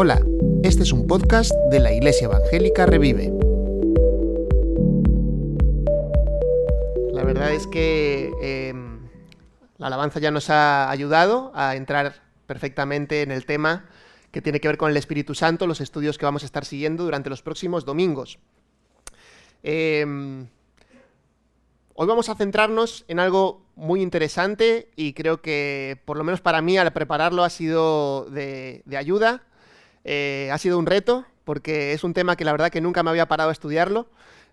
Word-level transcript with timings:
Hola, 0.00 0.24
este 0.62 0.84
es 0.84 0.92
un 0.92 1.08
podcast 1.08 1.50
de 1.72 1.80
la 1.80 1.92
Iglesia 1.92 2.26
Evangélica 2.26 2.86
Revive. 2.86 3.32
La 7.12 7.24
verdad 7.24 7.52
es 7.52 7.66
que 7.66 8.30
em, 8.40 9.08
la 9.76 9.88
alabanza 9.88 10.20
ya 10.20 10.30
nos 10.30 10.50
ha 10.50 10.88
ayudado 10.88 11.50
a 11.54 11.74
entrar 11.74 12.22
perfectamente 12.46 13.22
en 13.22 13.32
el 13.32 13.44
tema 13.44 13.86
que 14.30 14.40
tiene 14.40 14.60
que 14.60 14.68
ver 14.68 14.78
con 14.78 14.90
el 14.90 14.96
Espíritu 14.96 15.34
Santo, 15.34 15.66
los 15.66 15.80
estudios 15.80 16.16
que 16.16 16.26
vamos 16.26 16.44
a 16.44 16.46
estar 16.46 16.64
siguiendo 16.64 17.02
durante 17.02 17.28
los 17.28 17.42
próximos 17.42 17.84
domingos. 17.84 18.38
Em, 19.64 20.46
hoy 21.94 22.06
vamos 22.06 22.28
a 22.28 22.36
centrarnos 22.36 23.04
en 23.08 23.18
algo 23.18 23.67
muy 23.78 24.02
interesante 24.02 24.90
y 24.96 25.12
creo 25.12 25.40
que 25.40 26.00
por 26.04 26.18
lo 26.18 26.24
menos 26.24 26.40
para 26.40 26.60
mí 26.60 26.76
al 26.76 26.92
prepararlo 26.92 27.44
ha 27.44 27.50
sido 27.50 28.26
de, 28.28 28.82
ayuda, 28.96 29.44
eh, 30.04 30.50
ha 30.52 30.58
sido 30.58 30.78
un 30.78 30.86
reto 30.86 31.24
porque 31.44 31.92
es 31.92 32.02
un 32.02 32.12
tema 32.12 32.34
que 32.34 32.44
la 32.44 32.50
verdad 32.50 32.70
que 32.70 32.80
nunca 32.80 33.04
me 33.04 33.10
había 33.10 33.28
parado 33.28 33.50
a 33.50 33.52
estudiarlo 33.52 34.08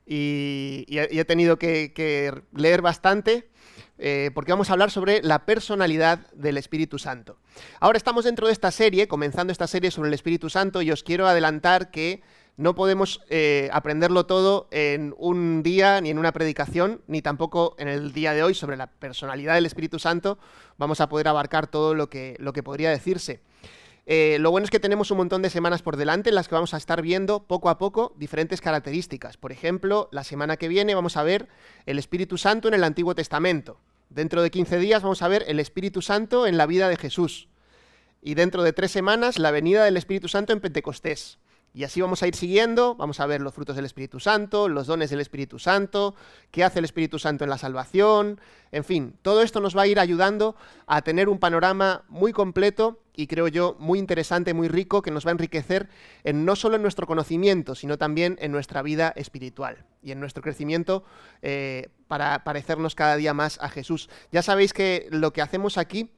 y, 0.06 0.86
he, 0.90 1.26
tenido 1.26 1.58
que, 1.58 2.44
leer 2.54 2.82
bastante. 2.82 3.50
Eh, 3.98 4.30
porque 4.36 4.52
vamos 4.52 4.70
a 4.70 4.74
hablar 4.74 4.92
sobre 4.92 5.22
la 5.24 5.46
personalidad 5.46 6.20
del 6.34 6.58
Espíritu 6.58 7.00
Santo. 7.00 7.38
Ahora 7.80 7.98
estamos 7.98 8.26
dentro 8.26 8.46
de 8.46 8.52
esta 8.52 8.70
serie, 8.70 9.08
comenzando 9.08 9.54
esta 9.54 9.68
serie 9.68 9.90
sobre 9.90 10.10
el 10.10 10.14
Espíritu 10.14 10.50
Santo, 10.50 10.82
y 10.82 10.92
os 10.92 11.02
quiero 11.02 11.28
adelantar 11.28 11.92
que 11.92 12.22
no 12.58 12.74
podemos 12.74 13.22
eh, 13.30 13.70
aprenderlo 13.74 14.26
todo 14.26 14.68
en 14.72 15.14
un 15.18 15.62
día, 15.62 16.00
ni 16.00 16.10
en 16.10 16.18
una 16.18 16.32
predicación, 16.32 17.02
ni 17.08 17.22
tampoco 17.22 17.76
en 17.78 17.88
el 17.88 18.14
día 18.14 18.34
de 18.34 18.44
hoy 18.44 18.54
sobre 18.54 18.78
la 18.78 18.88
personalidad 18.88 19.56
del 19.56 19.66
Espíritu 19.66 20.00
Santo. 20.00 20.38
Vamos 20.78 21.02
a 21.02 21.10
poder 21.10 21.28
abarcar 21.28 21.68
todo 21.68 21.94
lo 21.94 22.10
que, 22.10 22.36
lo 22.40 22.54
que 22.54 22.64
podría 22.64 22.90
decirse. 22.90 23.42
Eh, 24.08 24.38
lo 24.40 24.52
bueno 24.52 24.66
es 24.66 24.72
que 24.72 24.80
tenemos 24.80 25.10
un 25.12 25.18
montón 25.18 25.42
de 25.42 25.50
semanas 25.50 25.82
por 25.82 25.98
delante 25.98 26.30
en 26.30 26.36
las 26.36 26.48
que 26.48 26.56
vamos 26.56 26.74
a 26.74 26.78
estar 26.78 27.02
viendo 27.02 27.44
poco 27.44 27.70
a 27.70 27.78
poco 27.78 28.14
diferentes 28.18 28.62
características. 28.62 29.36
Por 29.36 29.52
ejemplo, 29.52 30.10
la 30.12 30.24
semana 30.24 30.58
que 30.58 30.68
viene 30.68 30.96
vamos 30.96 31.18
a 31.18 31.24
ver 31.24 31.50
el 31.86 31.98
Espíritu 31.98 32.38
Santo 32.38 32.68
en 32.68 32.76
el 32.76 32.84
Antiguo 32.84 33.16
Testamento. 33.16 33.80
Dentro 34.10 34.44
de 34.44 34.52
15 34.52 34.78
días 34.78 35.02
vamos 35.02 35.24
a 35.24 35.28
ver 35.28 35.44
el 35.48 35.60
Espíritu 35.60 36.02
Santo 36.02 36.46
en 36.46 36.58
la 36.58 36.68
vida 36.68 36.88
de 36.88 36.98
Jesús. 36.98 37.50
Y 38.22 38.36
dentro 38.36 38.64
de 38.64 38.74
tres 38.74 38.92
semanas 38.92 39.40
la 39.40 39.52
venida 39.52 39.84
del 39.84 39.98
Espíritu 39.98 40.28
Santo 40.28 40.54
en 40.54 40.62
Pentecostés. 40.62 41.40
Y 41.76 41.84
así 41.84 42.00
vamos 42.00 42.24
a 42.24 42.28
ir 42.28 42.36
siguiendo, 42.36 42.96
vamos 42.96 43.20
a 43.20 43.26
ver 43.26 43.42
los 43.42 43.54
frutos 43.54 43.76
del 43.76 43.84
Espíritu 43.84 44.22
Santo, 44.22 44.70
los 44.70 44.88
dones 44.88 45.10
del 45.10 45.20
Espíritu 45.20 45.60
Santo, 45.60 46.16
qué 46.50 46.64
hace 46.64 46.80
el 46.80 46.86
Espíritu 46.86 47.20
Santo 47.20 47.44
en 47.44 47.50
la 47.50 47.58
salvación, 47.58 48.40
en 48.72 48.86
fin, 48.86 49.18
todo 49.22 49.42
esto 49.42 49.60
nos 49.60 49.76
va 49.76 49.82
a 49.82 49.88
ir 49.88 50.00
ayudando 50.00 50.56
a 50.88 51.02
tener 51.02 51.28
un 51.28 51.38
panorama 51.38 52.06
muy 52.08 52.32
completo 52.32 53.02
y 53.14 53.28
creo 53.28 53.50
yo 53.50 53.76
muy 53.78 54.00
interesante, 54.00 54.54
muy 54.54 54.70
rico, 54.70 55.02
que 55.02 55.12
nos 55.12 55.26
va 55.26 55.32
a 55.32 55.34
enriquecer 55.34 55.90
en 56.24 56.46
no 56.46 56.56
solo 56.56 56.78
en 56.78 56.82
nuestro 56.82 57.08
conocimiento, 57.08 57.76
sino 57.76 57.98
también 57.98 58.38
en 58.40 58.54
nuestra 58.54 58.82
vida 58.82 59.12
espiritual 59.18 59.84
y 60.02 60.14
en 60.14 60.22
nuestro 60.22 60.42
crecimiento 60.42 61.04
eh, 61.42 61.90
para 62.08 62.46
parecernos 62.46 62.96
cada 62.96 63.18
día 63.18 63.34
más 63.34 63.60
a 63.62 63.68
Jesús. 63.68 64.10
Ya 64.32 64.44
sabéis 64.44 64.72
que 64.72 65.10
lo 65.12 65.34
que 65.34 65.42
hacemos 65.42 65.78
aquí 65.78 66.10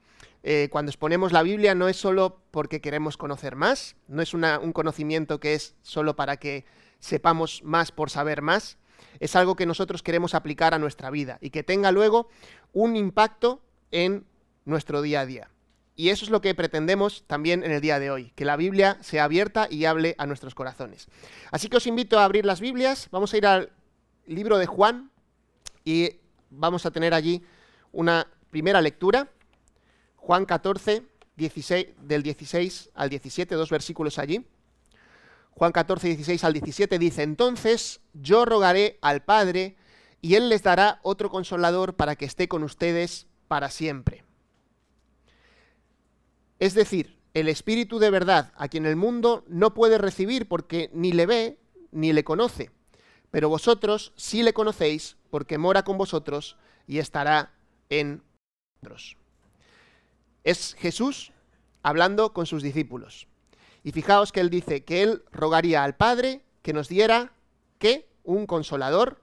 eh, 0.50 0.70
cuando 0.70 0.92
exponemos 0.92 1.34
la 1.34 1.44
Biblia 1.44 1.76
no 1.76 1.90
es 1.90 1.98
solo 1.98 2.42
porque 2.52 2.80
queremos 2.80 3.18
conocer 3.18 3.58
más, 3.58 3.98
no 4.08 4.22
es 4.22 4.34
un 4.34 4.72
conocimiento 4.72 5.42
que 5.42 5.56
es 5.56 5.76
solo 5.82 6.16
para 6.16 6.38
que 6.38 6.64
sepamos 7.02 7.64
más 7.66 7.92
por 7.92 8.10
saber 8.10 8.42
más, 8.42 8.78
es 9.20 9.36
algo 9.36 9.58
que 9.58 9.66
nosotros 9.66 10.04
queremos 10.04 10.34
aplicar 10.34 10.74
a 10.74 10.80
nuestra 10.80 11.10
vida 11.10 11.38
y 11.42 11.50
que 11.50 11.64
tenga 11.64 11.92
luego 11.92 12.30
un 12.72 12.96
impacto 12.96 13.62
en 13.92 14.26
nuestro 14.64 15.02
día 15.02 15.20
a 15.20 15.26
día. 15.26 15.52
Y 15.98 16.12
eso 16.12 16.24
es 16.24 16.32
lo 16.32 16.40
que 16.40 16.56
pretendemos 16.56 17.26
también 17.28 17.66
en 17.66 17.72
el 17.72 17.82
día 17.82 18.00
de 18.00 18.10
hoy, 18.10 18.32
que 18.34 18.46
la 18.46 18.56
Biblia 18.56 19.00
sea 19.02 19.26
abierta 19.26 19.68
y 19.70 19.84
hable 19.84 20.16
a 20.18 20.28
nuestros 20.28 20.56
corazones. 20.56 21.10
Así 21.52 21.68
que 21.68 21.76
os 21.76 21.88
invito 21.88 22.20
a 22.20 22.24
abrir 22.24 22.46
las 22.46 22.62
Biblias, 22.62 23.10
vamos 23.12 23.34
a 23.34 23.38
ir 23.38 23.46
al 23.46 23.74
libro 24.26 24.58
de 24.60 24.66
Juan 24.66 25.12
y 25.84 26.22
vamos 26.50 26.86
a 26.86 26.92
tener 26.92 27.14
allí 27.14 27.44
una 27.92 28.28
primera 28.50 28.82
lectura. 28.82 29.28
Juan 30.18 30.46
14, 30.46 31.04
16, 31.38 31.88
del 32.02 32.24
16 32.24 32.92
al 32.94 33.10
17, 33.10 33.56
dos 33.56 33.70
versículos 33.70 34.20
allí. 34.20 34.46
Juan 35.52 35.72
14, 35.72 36.08
16 36.10 36.44
al 36.44 36.54
17 36.54 37.00
dice, 37.00 37.24
entonces 37.24 38.02
yo 38.14 38.46
rogaré 38.46 39.00
al 39.02 39.24
Padre 39.24 39.76
y 40.22 40.36
Él 40.36 40.50
les 40.50 40.62
dará 40.62 41.00
otro 41.02 41.30
consolador 41.30 41.96
para 41.96 42.16
que 42.16 42.26
esté 42.26 42.48
con 42.48 42.64
ustedes 42.64 43.28
para 43.48 43.70
siempre. 43.72 44.24
Es 46.60 46.74
decir, 46.74 47.18
el 47.34 47.50
Espíritu 47.50 48.00
de 48.00 48.10
verdad, 48.10 48.52
a 48.56 48.68
quien 48.68 48.86
el 48.86 48.96
mundo 48.96 49.44
no 49.48 49.74
puede 49.74 49.98
recibir 49.98 50.48
porque 50.48 50.90
ni 50.94 51.12
le 51.12 51.26
ve 51.26 51.58
ni 51.92 52.14
le 52.14 52.24
conoce, 52.24 52.72
pero 53.32 53.50
vosotros 53.50 54.14
sí 54.16 54.44
le 54.44 54.54
conocéis 54.54 55.18
porque 55.30 55.58
mora 55.58 55.84
con 55.84 55.98
vosotros 55.98 56.58
y 56.88 57.00
estará 57.00 57.54
en 57.90 58.24
vosotros. 58.82 59.18
Es 60.48 60.76
Jesús 60.76 61.34
hablando 61.84 62.32
con 62.32 62.46
sus 62.46 62.64
discípulos. 62.64 63.28
Y 63.84 63.92
fijaos 63.92 64.32
que 64.32 64.40
él 64.40 64.50
dice 64.50 64.86
que 64.86 65.04
él 65.04 65.24
rogaría 65.30 65.84
al 65.84 65.98
Padre 65.98 66.42
que 66.62 66.72
nos 66.72 66.88
diera, 66.88 67.34
¿qué? 67.80 68.08
Un 68.24 68.46
consolador 68.46 69.22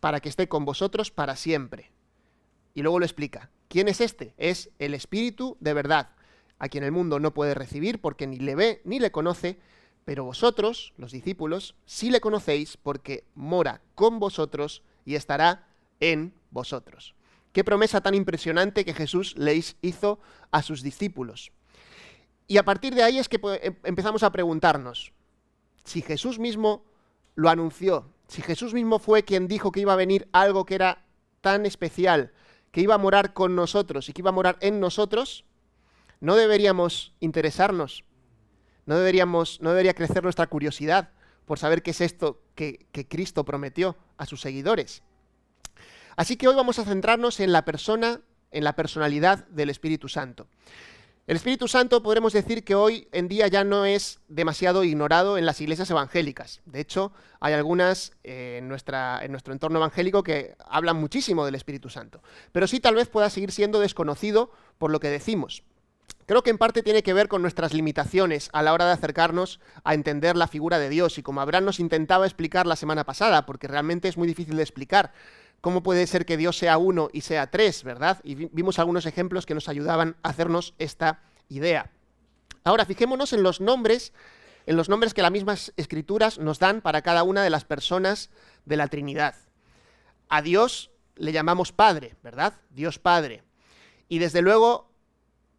para 0.00 0.18
que 0.18 0.28
esté 0.28 0.48
con 0.48 0.64
vosotros 0.64 1.12
para 1.12 1.36
siempre. 1.36 1.92
Y 2.74 2.82
luego 2.82 2.98
lo 2.98 3.04
explica. 3.04 3.48
¿Quién 3.68 3.86
es 3.86 4.00
este? 4.00 4.34
Es 4.38 4.70
el 4.80 4.94
Espíritu 4.94 5.56
de 5.60 5.72
verdad, 5.72 6.16
a 6.58 6.68
quien 6.68 6.82
el 6.82 6.90
mundo 6.90 7.20
no 7.20 7.32
puede 7.32 7.54
recibir 7.54 8.00
porque 8.00 8.26
ni 8.26 8.38
le 8.38 8.56
ve 8.56 8.80
ni 8.82 8.98
le 8.98 9.12
conoce, 9.12 9.56
pero 10.04 10.24
vosotros, 10.24 10.94
los 10.96 11.12
discípulos, 11.12 11.76
sí 11.86 12.10
le 12.10 12.20
conocéis 12.20 12.76
porque 12.76 13.22
mora 13.36 13.82
con 13.94 14.18
vosotros 14.18 14.82
y 15.04 15.14
estará 15.14 15.68
en 16.00 16.34
vosotros. 16.50 17.14
Qué 17.52 17.64
promesa 17.64 18.00
tan 18.00 18.14
impresionante 18.14 18.84
que 18.84 18.94
Jesús 18.94 19.36
les 19.36 19.76
hizo 19.82 20.20
a 20.50 20.62
sus 20.62 20.82
discípulos. 20.82 21.52
Y 22.46 22.58
a 22.58 22.64
partir 22.64 22.94
de 22.94 23.02
ahí 23.02 23.18
es 23.18 23.28
que 23.28 23.40
em, 23.62 23.76
empezamos 23.84 24.22
a 24.22 24.32
preguntarnos, 24.32 25.12
si 25.84 26.02
Jesús 26.02 26.38
mismo 26.38 26.84
lo 27.34 27.48
anunció, 27.48 28.12
si 28.28 28.42
Jesús 28.42 28.74
mismo 28.74 28.98
fue 28.98 29.24
quien 29.24 29.48
dijo 29.48 29.72
que 29.72 29.80
iba 29.80 29.92
a 29.92 29.96
venir 29.96 30.28
algo 30.32 30.64
que 30.64 30.74
era 30.74 31.04
tan 31.40 31.66
especial, 31.66 32.32
que 32.70 32.80
iba 32.80 32.94
a 32.94 32.98
morar 32.98 33.32
con 33.32 33.56
nosotros 33.56 34.08
y 34.08 34.12
que 34.12 34.22
iba 34.22 34.30
a 34.30 34.32
morar 34.32 34.56
en 34.60 34.78
nosotros, 34.78 35.44
no 36.20 36.36
deberíamos 36.36 37.14
interesarnos, 37.20 38.04
no, 38.86 38.96
deberíamos, 38.96 39.60
no 39.60 39.70
debería 39.70 39.94
crecer 39.94 40.22
nuestra 40.22 40.46
curiosidad 40.46 41.10
por 41.46 41.58
saber 41.58 41.82
qué 41.82 41.90
es 41.92 42.00
esto 42.00 42.42
que, 42.54 42.86
que 42.92 43.08
Cristo 43.08 43.44
prometió 43.44 43.96
a 44.16 44.26
sus 44.26 44.40
seguidores. 44.40 45.02
Así 46.16 46.36
que 46.36 46.48
hoy 46.48 46.54
vamos 46.54 46.78
a 46.78 46.84
centrarnos 46.84 47.40
en 47.40 47.52
la 47.52 47.64
persona, 47.64 48.20
en 48.50 48.64
la 48.64 48.74
personalidad 48.74 49.46
del 49.48 49.70
Espíritu 49.70 50.08
Santo. 50.08 50.46
El 51.26 51.36
Espíritu 51.36 51.68
Santo 51.68 52.02
podremos 52.02 52.32
decir 52.32 52.64
que 52.64 52.74
hoy 52.74 53.06
en 53.12 53.28
día 53.28 53.46
ya 53.46 53.62
no 53.62 53.84
es 53.84 54.18
demasiado 54.26 54.82
ignorado 54.82 55.38
en 55.38 55.46
las 55.46 55.60
iglesias 55.60 55.88
evangélicas. 55.88 56.60
De 56.64 56.80
hecho, 56.80 57.12
hay 57.38 57.54
algunas 57.54 58.14
eh, 58.24 58.56
en, 58.58 58.64
en 58.64 59.30
nuestro 59.30 59.52
entorno 59.52 59.78
evangélico 59.78 60.24
que 60.24 60.56
hablan 60.66 60.96
muchísimo 60.96 61.44
del 61.44 61.54
Espíritu 61.54 61.88
Santo. 61.88 62.20
Pero 62.50 62.66
sí 62.66 62.80
tal 62.80 62.96
vez 62.96 63.08
pueda 63.08 63.30
seguir 63.30 63.52
siendo 63.52 63.78
desconocido 63.78 64.50
por 64.78 64.90
lo 64.90 64.98
que 64.98 65.08
decimos. 65.08 65.62
Creo 66.26 66.42
que 66.42 66.50
en 66.50 66.58
parte 66.58 66.82
tiene 66.82 67.02
que 67.02 67.12
ver 67.12 67.28
con 67.28 67.42
nuestras 67.42 67.74
limitaciones 67.74 68.50
a 68.52 68.62
la 68.62 68.72
hora 68.72 68.86
de 68.86 68.92
acercarnos 68.92 69.60
a 69.84 69.94
entender 69.94 70.36
la 70.36 70.48
figura 70.48 70.78
de 70.78 70.88
Dios 70.88 71.18
y 71.18 71.22
como 71.22 71.40
Abraham 71.40 71.64
nos 71.64 71.80
intentaba 71.80 72.26
explicar 72.26 72.66
la 72.66 72.76
semana 72.76 73.04
pasada, 73.04 73.46
porque 73.46 73.68
realmente 73.68 74.08
es 74.08 74.16
muy 74.16 74.28
difícil 74.28 74.56
de 74.56 74.62
explicar 74.62 75.12
cómo 75.60 75.82
puede 75.82 76.06
ser 76.06 76.26
que 76.26 76.36
Dios 76.36 76.56
sea 76.56 76.78
uno 76.78 77.10
y 77.12 77.22
sea 77.22 77.50
tres, 77.50 77.84
¿verdad? 77.84 78.20
Y 78.24 78.34
vimos 78.34 78.78
algunos 78.78 79.06
ejemplos 79.06 79.46
que 79.46 79.54
nos 79.54 79.68
ayudaban 79.68 80.16
a 80.22 80.30
hacernos 80.30 80.74
esta 80.78 81.22
idea. 81.48 81.90
Ahora, 82.64 82.84
fijémonos 82.84 83.32
en 83.32 83.42
los 83.42 83.60
nombres, 83.60 84.12
en 84.66 84.76
los 84.76 84.88
nombres 84.88 85.14
que 85.14 85.22
las 85.22 85.30
mismas 85.32 85.72
escrituras 85.76 86.38
nos 86.38 86.58
dan 86.58 86.80
para 86.80 87.02
cada 87.02 87.22
una 87.22 87.42
de 87.42 87.50
las 87.50 87.64
personas 87.64 88.30
de 88.64 88.76
la 88.76 88.88
Trinidad. 88.88 89.34
A 90.28 90.42
Dios 90.42 90.90
le 91.16 91.32
llamamos 91.32 91.72
Padre, 91.72 92.16
¿verdad? 92.22 92.54
Dios 92.70 92.98
Padre. 92.98 93.42
Y 94.08 94.18
desde 94.18 94.42
luego, 94.42 94.90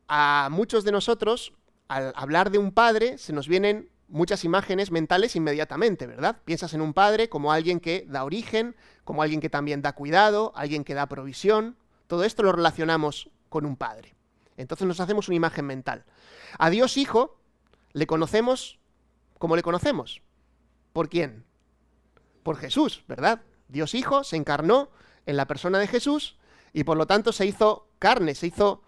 a 0.08 0.50
muchos 0.52 0.84
de 0.84 0.92
nosotros, 0.92 1.54
al 1.88 2.14
hablar 2.16 2.52
de 2.52 2.58
un 2.58 2.72
Padre, 2.72 3.18
se 3.18 3.34
nos 3.34 3.48
vienen 3.48 3.91
muchas 4.12 4.44
imágenes 4.44 4.92
mentales 4.92 5.36
inmediatamente, 5.36 6.06
¿verdad? 6.06 6.38
Piensas 6.46 6.74
en 6.74 6.82
un 6.82 6.94
padre 6.94 7.30
como 7.30 7.52
alguien 7.52 7.80
que 7.80 8.06
da 8.08 8.24
origen, 8.24 8.76
como 9.04 9.24
alguien 9.24 9.42
que 9.42 9.50
también 9.50 9.82
da 9.82 9.94
cuidado, 9.94 10.52
alguien 10.56 10.84
que 10.84 10.94
da 10.94 11.08
provisión. 11.08 11.78
Todo 12.08 12.26
esto 12.26 12.44
lo 12.44 12.52
relacionamos 12.52 13.30
con 13.50 13.66
un 13.66 13.78
padre. 13.78 14.14
Entonces 14.58 14.86
nos 14.86 15.00
hacemos 15.00 15.30
una 15.30 15.38
imagen 15.38 15.66
mental. 15.66 16.06
A 16.60 16.70
Dios 16.70 16.98
Hijo 16.98 17.40
le 17.94 18.06
conocemos 18.06 18.80
como 19.40 19.56
le 19.56 19.64
conocemos. 19.64 20.22
¿Por 20.94 21.10
quién? 21.10 21.46
Por 22.44 22.58
Jesús, 22.58 23.04
¿verdad? 23.08 23.42
Dios 23.70 23.96
Hijo 23.96 24.24
se 24.24 24.36
encarnó 24.36 24.90
en 25.26 25.38
la 25.38 25.48
persona 25.48 25.80
de 25.80 25.88
Jesús 25.88 26.38
y 26.74 26.84
por 26.84 26.98
lo 26.98 27.08
tanto 27.08 27.32
se 27.32 27.46
hizo 27.46 27.88
carne, 27.98 28.36
se 28.36 28.48
hizo 28.48 28.84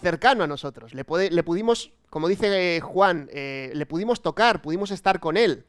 cercano 0.00 0.44
a 0.44 0.46
nosotros. 0.46 0.94
Le, 0.94 1.04
le 1.30 1.42
pudimos, 1.42 1.92
como 2.10 2.28
dice 2.28 2.80
Juan, 2.80 3.28
eh, 3.32 3.70
le 3.74 3.86
pudimos 3.86 4.22
tocar, 4.22 4.62
pudimos 4.62 4.90
estar 4.90 5.20
con 5.20 5.36
Él. 5.36 5.64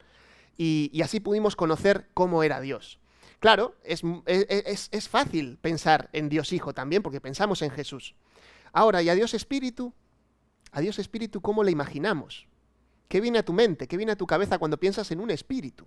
Y, 0.57 1.01
así 1.03 1.19
pudimos 1.19 1.55
conocer 1.55 2.07
cómo 2.13 2.43
era 2.43 2.59
Dios. 2.59 2.99
Claro, 3.39 3.75
es, 3.83 4.01
es, 4.25 4.89
es, 4.91 5.09
fácil 5.09 5.59
pensar 5.61 6.09
en 6.13 6.29
Dios 6.29 6.51
Hijo 6.51 6.73
también, 6.73 7.03
porque 7.03 7.21
pensamos 7.21 7.61
en 7.61 7.69
Jesús. 7.69 8.15
Ahora, 8.73 9.03
¿y 9.03 9.09
a 9.09 9.15
Dios 9.15 9.35
Espíritu? 9.35 9.93
A 10.71 10.81
Dios 10.81 10.97
Espíritu, 10.97 11.41
¿cómo 11.41 11.63
le 11.63 11.71
imaginamos? 11.71 12.47
¿Qué 13.07 13.21
viene 13.21 13.39
a 13.39 13.45
tu 13.45 13.53
mente? 13.53 13.87
¿Qué 13.87 13.97
viene 13.97 14.13
a 14.13 14.15
tu 14.17 14.25
cabeza 14.25 14.57
cuando 14.57 14.79
piensas 14.79 15.11
en 15.11 15.19
un 15.19 15.29
espíritu? 15.29 15.85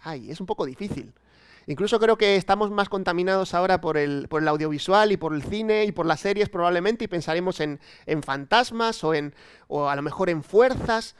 Ay, 0.00 0.30
es 0.30 0.40
un 0.40 0.46
poco 0.46 0.64
difícil. 0.64 1.12
Incluso 1.68 2.00
creo 2.00 2.16
que 2.16 2.36
estamos 2.36 2.70
más 2.70 2.88
contaminados 2.88 3.52
ahora 3.52 3.82
por 3.82 3.98
el, 3.98 4.26
audiovisual 4.30 5.12
y 5.12 5.18
por 5.18 5.34
el 5.34 5.42
cine 5.42 5.84
y 5.84 5.92
por 5.92 6.06
las 6.06 6.20
series 6.20 6.48
probablemente 6.48 7.04
y 7.04 7.08
pensaremos 7.08 7.60
en, 7.60 7.78
en 8.06 8.22
fantasmas 8.22 9.04
o, 9.04 9.12
en, 9.12 9.34
o 9.66 9.86
a 9.86 9.94
lo 9.94 10.00
mejor 10.00 10.30
en 10.30 10.42
fuerzas. 10.42 11.14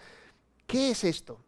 ¿Qué 0.66 0.92
es 0.92 1.04
esto? 1.04 1.44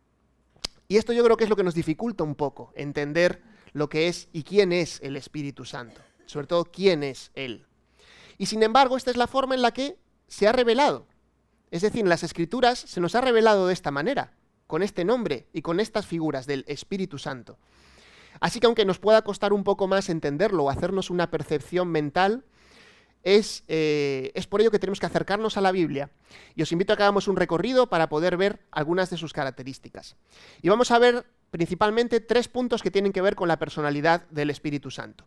Y 0.86 0.98
esto 0.98 1.14
yo 1.14 1.24
creo 1.24 1.38
que 1.38 1.44
es 1.44 1.50
lo 1.50 1.56
que 1.56 1.62
nos 1.62 1.74
dificulta 1.74 2.24
un 2.24 2.34
poco 2.34 2.74
entender 2.76 3.42
lo 3.72 3.88
que 3.88 4.08
es 4.08 4.28
y 4.34 4.42
quién 4.42 4.70
es 4.70 5.00
el 5.02 5.16
Espíritu 5.16 5.64
Santo. 5.64 6.02
Sobre 6.26 6.46
todo 6.46 6.66
quién 6.66 7.02
es 7.02 7.30
Él. 7.34 7.64
Y 8.36 8.46
sin 8.46 8.62
embargo, 8.62 8.98
esta 8.98 9.10
es 9.10 9.16
la 9.16 9.26
forma 9.26 9.54
en 9.54 9.62
la 9.62 9.72
que 9.72 9.96
se 10.28 10.46
ha 10.46 10.52
revelado. 10.52 11.06
Es 11.70 11.80
decir, 11.80 12.02
en 12.02 12.10
las 12.10 12.22
Escrituras 12.22 12.78
se 12.78 13.00
nos 13.00 13.14
ha 13.14 13.22
revelado 13.22 13.66
de 13.66 13.72
esta 13.72 13.90
manera, 13.90 14.34
con 14.66 14.82
este 14.82 15.06
nombre 15.06 15.46
y 15.54 15.62
con 15.62 15.80
estas 15.80 16.04
figuras 16.04 16.44
del 16.44 16.66
Espíritu 16.68 17.16
Santo. 17.16 17.56
Así 18.40 18.58
que 18.58 18.66
aunque 18.66 18.84
nos 18.84 18.98
pueda 18.98 19.22
costar 19.22 19.52
un 19.52 19.64
poco 19.64 19.86
más 19.86 20.08
entenderlo 20.08 20.64
o 20.64 20.70
hacernos 20.70 21.10
una 21.10 21.30
percepción 21.30 21.88
mental, 21.88 22.44
es, 23.22 23.64
eh, 23.68 24.32
es, 24.34 24.46
por 24.46 24.60
ello 24.60 24.70
que 24.70 24.78
tenemos 24.78 24.98
que 24.98 25.06
acercarnos 25.06 25.56
a 25.56 25.60
la 25.60 25.72
Biblia. 25.72 26.10
Y 26.54 26.62
os 26.62 26.72
invito 26.72 26.92
a 26.92 26.96
que 26.96 27.02
hagamos 27.02 27.28
un 27.28 27.36
recorrido 27.36 27.88
para 27.88 28.08
poder 28.08 28.36
ver 28.36 28.60
algunas 28.70 29.10
de 29.10 29.18
sus 29.18 29.32
características. 29.32 30.16
Y 30.62 30.68
vamos 30.70 30.90
a 30.90 30.98
ver 30.98 31.26
principalmente 31.50 32.20
tres 32.20 32.48
puntos 32.48 32.82
que 32.82 32.90
tienen 32.90 33.12
que 33.12 33.20
ver 33.20 33.34
con 33.34 33.48
la 33.48 33.58
personalidad 33.58 34.26
del 34.30 34.50
Espíritu 34.50 34.90
Santo. 34.90 35.26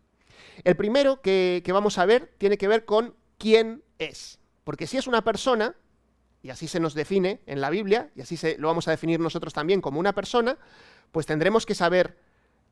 El 0.64 0.76
primero 0.76 1.22
que, 1.22 1.62
que 1.64 1.72
vamos 1.72 1.98
a 1.98 2.06
ver 2.06 2.34
tiene 2.38 2.58
que 2.58 2.68
ver 2.68 2.86
con 2.86 3.16
quién 3.38 3.84
es. 4.00 4.40
Porque 4.64 4.88
si 4.88 4.98
es 4.98 5.08
una 5.08 5.24
persona, 5.24 5.76
y 6.42 6.50
así 6.50 6.68
se 6.68 6.80
nos 6.80 6.94
define 6.94 7.42
en 7.46 7.62
la 7.62 7.70
Biblia, 7.70 8.10
y 8.16 8.22
así 8.22 8.38
se, 8.38 8.58
lo 8.58 8.68
vamos 8.68 8.88
a 8.88 8.92
definir 8.92 9.20
nosotros 9.20 9.54
también 9.54 9.82
como 9.82 10.00
una 10.00 10.14
persona, 10.14 10.58
pues 11.12 11.26
tendremos 11.26 11.66
que 11.66 11.76
saber 11.76 12.18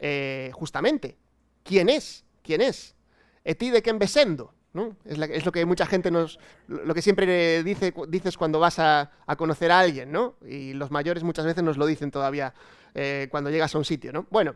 eh, 0.03 0.50
justamente, 0.53 1.15
¿quién 1.63 1.88
es? 1.88 2.25
¿Quién 2.42 2.62
es? 2.62 2.95
Eti 3.44 3.69
de 3.69 3.83
quién 3.83 4.00
besendo, 4.00 4.51
¿no? 4.74 4.98
Es, 5.06 5.45
lo 5.45 5.51
que 5.51 5.63
mucha 5.63 5.86
gente 5.86 6.09
nos, 6.09 6.39
lo 6.68 6.94
que 6.95 7.03
siempre 7.03 7.63
dice, 7.63 7.94
dices 8.07 8.36
cuando 8.36 8.59
vas 8.59 8.80
a, 8.80 9.12
conocer 9.38 9.71
a 9.71 9.80
alguien, 9.80 10.12
¿no? 10.12 10.38
Y 10.44 10.74
los 10.74 10.89
mayores 10.89 11.24
muchas 11.24 11.45
veces 11.45 11.63
nos 11.63 11.77
lo 11.77 11.86
dicen 11.86 12.09
todavía 12.09 12.56
eh, 12.95 13.27
cuando 13.30 13.51
llegas 13.51 13.75
a 13.75 13.77
un 13.77 13.86
sitio, 13.86 14.12
¿no? 14.12 14.25
Bueno, 14.31 14.56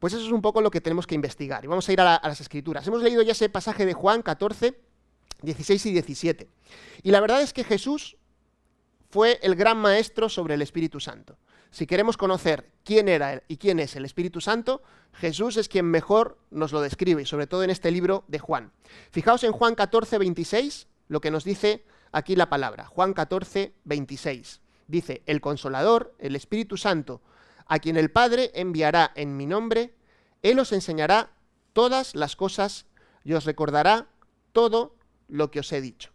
pues 0.00 0.12
eso 0.12 0.26
es 0.26 0.32
un 0.32 0.42
poco 0.42 0.60
lo 0.60 0.72
que 0.72 0.80
tenemos 0.80 1.06
que 1.06 1.14
investigar. 1.14 1.64
Y 1.64 1.68
vamos 1.68 1.88
a 1.88 1.92
ir 1.92 2.00
a, 2.00 2.16
a 2.16 2.28
las 2.28 2.40
escrituras. 2.40 2.84
Hemos 2.84 3.00
leído 3.04 3.22
ya 3.22 3.32
ese 3.32 3.48
pasaje 3.48 3.86
de 3.86 3.92
Juan 3.92 4.22
14, 4.22 4.76
16 5.42 5.86
y 5.86 5.92
17. 5.92 6.48
Y 7.04 7.12
la 7.12 7.20
verdad 7.20 7.42
es 7.42 7.52
que 7.52 7.62
Jesús 7.62 8.16
fue 9.08 9.38
el 9.42 9.54
gran 9.54 9.78
maestro 9.78 10.28
sobre 10.28 10.54
el 10.54 10.62
Espíritu 10.62 10.98
Santo. 10.98 11.38
Si 11.72 11.86
queremos 11.86 12.18
conocer 12.18 12.70
quién 12.84 13.08
era 13.08 13.42
y 13.48 13.56
quién 13.56 13.80
es 13.80 13.96
el 13.96 14.04
Espíritu 14.04 14.42
Santo, 14.42 14.82
Jesús 15.14 15.56
es 15.56 15.70
quien 15.70 15.86
mejor 15.86 16.38
nos 16.50 16.70
lo 16.70 16.82
describe, 16.82 17.24
sobre 17.24 17.46
todo 17.46 17.64
en 17.64 17.70
este 17.70 17.90
libro 17.90 18.24
de 18.28 18.38
Juan. 18.38 18.72
Fijaos 19.10 19.42
en 19.42 19.52
Juan 19.52 19.74
14, 19.74 20.18
26, 20.18 20.86
lo 21.08 21.22
que 21.22 21.30
nos 21.30 21.44
dice 21.44 21.86
aquí 22.12 22.36
la 22.36 22.50
palabra. 22.50 22.84
Juan 22.84 23.14
14, 23.14 23.72
26. 23.84 24.60
Dice, 24.86 25.22
el 25.24 25.40
consolador, 25.40 26.14
el 26.18 26.36
Espíritu 26.36 26.76
Santo, 26.76 27.22
a 27.66 27.78
quien 27.78 27.96
el 27.96 28.10
Padre 28.10 28.50
enviará 28.54 29.10
en 29.14 29.34
mi 29.38 29.46
nombre, 29.46 29.94
Él 30.42 30.58
os 30.58 30.72
enseñará 30.72 31.30
todas 31.72 32.14
las 32.14 32.36
cosas 32.36 32.84
y 33.24 33.32
os 33.32 33.46
recordará 33.46 34.08
todo 34.52 34.94
lo 35.26 35.50
que 35.50 35.60
os 35.60 35.72
he 35.72 35.80
dicho. 35.80 36.10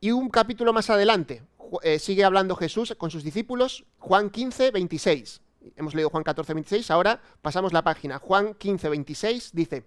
Y 0.00 0.12
un 0.12 0.30
capítulo 0.30 0.72
más 0.72 0.88
adelante, 0.88 1.42
eh, 1.82 1.98
sigue 1.98 2.24
hablando 2.24 2.56
Jesús 2.56 2.94
con 2.96 3.10
sus 3.10 3.24
discípulos, 3.24 3.84
Juan 3.98 4.30
15, 4.30 4.70
26. 4.70 5.40
Hemos 5.76 5.94
leído 5.94 6.10
Juan 6.10 6.24
14, 6.24 6.54
26, 6.54 6.90
ahora 6.90 7.20
pasamos 7.42 7.72
la 7.72 7.82
página. 7.82 8.18
Juan 8.18 8.54
15, 8.54 8.88
26 8.88 9.50
dice, 9.52 9.84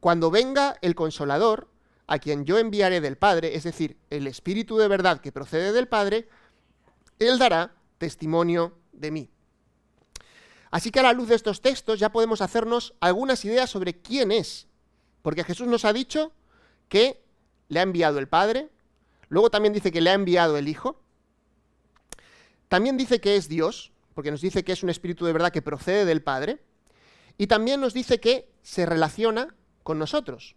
Cuando 0.00 0.30
venga 0.30 0.76
el 0.82 0.94
consolador, 0.94 1.68
a 2.06 2.18
quien 2.18 2.44
yo 2.44 2.58
enviaré 2.58 3.00
del 3.00 3.16
Padre, 3.16 3.54
es 3.54 3.62
decir, 3.62 3.96
el 4.10 4.26
Espíritu 4.26 4.76
de 4.78 4.88
verdad 4.88 5.20
que 5.20 5.30
procede 5.30 5.72
del 5.72 5.86
Padre, 5.86 6.28
Él 7.20 7.38
dará 7.38 7.72
testimonio 7.98 8.76
de 8.92 9.12
mí. 9.12 9.30
Así 10.72 10.90
que 10.90 10.98
a 10.98 11.04
la 11.04 11.12
luz 11.12 11.28
de 11.28 11.36
estos 11.36 11.60
textos 11.60 12.00
ya 12.00 12.10
podemos 12.10 12.40
hacernos 12.40 12.94
algunas 12.98 13.44
ideas 13.44 13.70
sobre 13.70 14.00
quién 14.00 14.32
es, 14.32 14.66
porque 15.22 15.44
Jesús 15.44 15.68
nos 15.68 15.84
ha 15.84 15.92
dicho 15.92 16.32
que 16.88 17.22
le 17.68 17.78
ha 17.78 17.84
enviado 17.84 18.18
el 18.18 18.26
Padre, 18.26 18.70
Luego 19.30 19.48
también 19.48 19.72
dice 19.72 19.90
que 19.90 20.02
le 20.02 20.10
ha 20.10 20.14
enviado 20.14 20.58
el 20.58 20.68
Hijo. 20.68 21.00
También 22.68 22.98
dice 22.98 23.20
que 23.20 23.36
es 23.36 23.48
Dios, 23.48 23.92
porque 24.14 24.30
nos 24.30 24.42
dice 24.42 24.64
que 24.64 24.72
es 24.72 24.82
un 24.82 24.90
espíritu 24.90 25.24
de 25.24 25.32
verdad 25.32 25.52
que 25.52 25.62
procede 25.62 26.04
del 26.04 26.22
Padre. 26.22 26.60
Y 27.38 27.46
también 27.46 27.80
nos 27.80 27.94
dice 27.94 28.20
que 28.20 28.50
se 28.62 28.84
relaciona 28.84 29.54
con 29.82 29.98
nosotros. 29.98 30.56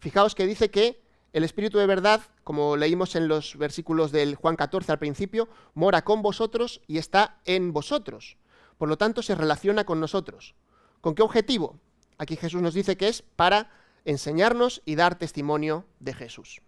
Fijaos 0.00 0.34
que 0.34 0.46
dice 0.46 0.70
que 0.70 1.00
el 1.32 1.44
espíritu 1.44 1.78
de 1.78 1.86
verdad, 1.86 2.22
como 2.44 2.76
leímos 2.76 3.14
en 3.14 3.28
los 3.28 3.56
versículos 3.56 4.10
del 4.10 4.36
Juan 4.36 4.56
14 4.56 4.90
al 4.90 4.98
principio, 4.98 5.48
mora 5.74 6.02
con 6.02 6.22
vosotros 6.22 6.80
y 6.86 6.98
está 6.98 7.40
en 7.44 7.72
vosotros. 7.72 8.36
Por 8.78 8.88
lo 8.88 8.96
tanto, 8.96 9.22
se 9.22 9.34
relaciona 9.34 9.84
con 9.84 10.00
nosotros. 10.00 10.54
¿Con 11.00 11.14
qué 11.14 11.22
objetivo? 11.22 11.78
Aquí 12.18 12.36
Jesús 12.36 12.62
nos 12.62 12.74
dice 12.74 12.96
que 12.96 13.08
es 13.08 13.22
para 13.22 13.70
enseñarnos 14.04 14.80
y 14.84 14.94
dar 14.94 15.18
testimonio 15.18 15.84
de 16.00 16.14
Jesús. 16.14 16.62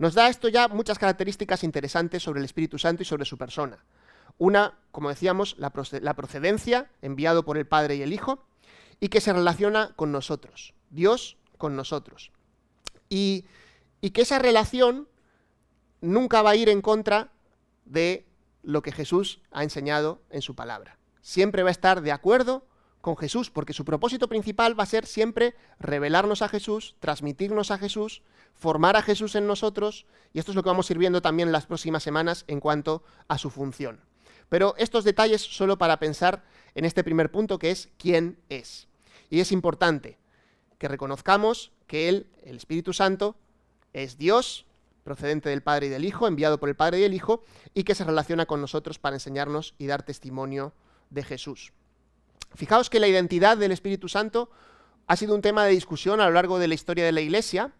Nos 0.00 0.14
da 0.14 0.30
esto 0.30 0.48
ya 0.48 0.66
muchas 0.66 0.98
características 0.98 1.62
interesantes 1.62 2.22
sobre 2.22 2.38
el 2.38 2.46
Espíritu 2.46 2.78
Santo 2.78 3.02
y 3.02 3.04
sobre 3.04 3.26
su 3.26 3.36
persona. 3.36 3.84
Una, 4.38 4.78
como 4.92 5.10
decíamos, 5.10 5.56
la, 5.58 5.68
procedencia, 5.68 6.90
enviado 7.02 7.44
por 7.44 7.58
el 7.58 7.66
Padre 7.66 7.96
y 7.96 8.02
el 8.02 8.14
Hijo, 8.14 8.42
y 8.98 9.08
que 9.08 9.20
se 9.20 9.34
relaciona 9.34 9.92
con 9.96 10.10
nosotros, 10.10 10.72
Dios 10.88 11.36
con 11.58 11.76
nosotros. 11.76 12.32
Y, 13.10 13.44
que 14.00 14.22
esa 14.22 14.38
relación 14.38 15.06
nunca 16.00 16.40
va 16.40 16.52
a 16.52 16.56
ir 16.56 16.70
en 16.70 16.80
contra 16.80 17.30
de 17.84 18.24
lo 18.62 18.80
que 18.80 18.92
Jesús 18.92 19.42
ha 19.50 19.64
enseñado 19.64 20.22
en 20.30 20.40
su 20.40 20.54
palabra. 20.54 20.96
Siempre 21.20 21.62
va 21.62 21.68
a 21.68 21.72
estar 21.72 22.00
de 22.00 22.12
acuerdo 22.12 22.64
con 23.00 23.16
Jesús, 23.16 23.50
porque 23.50 23.72
su 23.72 23.84
propósito 23.84 24.28
principal 24.28 24.78
va 24.78 24.84
a 24.84 24.86
ser 24.86 25.06
siempre 25.06 25.54
revelarnos 25.78 26.42
a 26.42 26.48
Jesús, 26.48 26.96
transmitirnos 27.00 27.70
a 27.70 27.78
Jesús, 27.78 28.22
formar 28.54 28.96
a 28.96 29.02
Jesús 29.02 29.34
en 29.34 29.46
nosotros, 29.46 30.06
y 30.32 30.38
esto 30.38 30.52
es 30.52 30.56
lo 30.56 30.62
que 30.62 30.68
vamos 30.68 30.88
a 30.88 30.92
ir 30.92 30.98
viendo 30.98 31.22
también 31.22 31.52
las 31.52 31.66
próximas 31.66 32.02
semanas 32.02 32.44
en 32.46 32.60
cuanto 32.60 33.02
a 33.28 33.38
su 33.38 33.50
función. 33.50 34.00
Pero 34.48 34.74
estos 34.76 35.04
detalles 35.04 35.40
solo 35.40 35.78
para 35.78 35.98
pensar 35.98 36.44
en 36.74 36.84
este 36.84 37.04
primer 37.04 37.30
punto 37.30 37.58
que 37.58 37.70
es 37.70 37.88
quién 37.98 38.38
es. 38.48 38.88
Y 39.30 39.40
es 39.40 39.52
importante 39.52 40.18
que 40.78 40.88
reconozcamos 40.88 41.72
que 41.86 42.08
Él, 42.08 42.26
el 42.42 42.56
Espíritu 42.56 42.92
Santo, 42.92 43.36
es 43.92 44.18
Dios, 44.18 44.66
procedente 45.04 45.48
del 45.48 45.62
Padre 45.62 45.86
y 45.86 45.90
del 45.90 46.04
Hijo, 46.04 46.26
enviado 46.26 46.58
por 46.58 46.68
el 46.68 46.76
Padre 46.76 47.00
y 47.00 47.04
el 47.04 47.14
Hijo, 47.14 47.44
y 47.74 47.84
que 47.84 47.94
se 47.94 48.04
relaciona 48.04 48.46
con 48.46 48.60
nosotros 48.60 48.98
para 48.98 49.16
enseñarnos 49.16 49.74
y 49.78 49.86
dar 49.86 50.02
testimonio 50.02 50.72
de 51.10 51.24
Jesús. 51.24 51.72
Fijaos 52.54 52.90
que 52.90 53.00
la 53.00 53.08
identidad 53.08 53.56
del 53.56 53.72
Espíritu 53.72 54.08
Santo 54.08 54.50
ha 55.06 55.16
sido 55.16 55.34
un 55.34 55.42
tema 55.42 55.64
de 55.64 55.72
discusión 55.72 56.20
a 56.20 56.26
lo 56.26 56.32
largo 56.32 56.58
de 56.58 56.68
la 56.68 56.74
historia 56.74 57.04
de 57.04 57.12
la 57.12 57.20
Iglesia, 57.20 57.72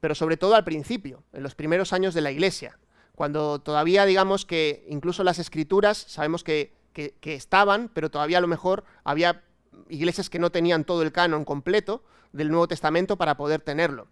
pero 0.00 0.14
sobre 0.14 0.36
todo 0.36 0.54
al 0.54 0.64
principio, 0.64 1.22
en 1.32 1.42
los 1.42 1.54
primeros 1.54 1.92
años 1.92 2.14
de 2.14 2.20
la 2.20 2.30
Iglesia, 2.30 2.78
cuando 3.14 3.58
todavía 3.58 4.06
digamos 4.06 4.46
que 4.46 4.86
incluso 4.88 5.24
las 5.24 5.38
escrituras 5.38 5.98
sabemos 5.98 6.44
que, 6.44 6.76
estaban, 7.22 7.90
pero 7.94 8.10
todavía 8.10 8.38
a 8.38 8.40
lo 8.40 8.48
mejor 8.48 8.84
había 9.04 9.42
iglesias 9.88 10.30
que 10.30 10.38
no 10.38 10.50
tenían 10.50 10.84
todo 10.84 11.02
el 11.02 11.12
canon 11.12 11.44
completo 11.44 12.02
del 12.32 12.48
Nuevo 12.48 12.66
Testamento 12.66 13.16
para 13.16 13.36
poder 13.36 13.60
tenerlo. 13.60 14.08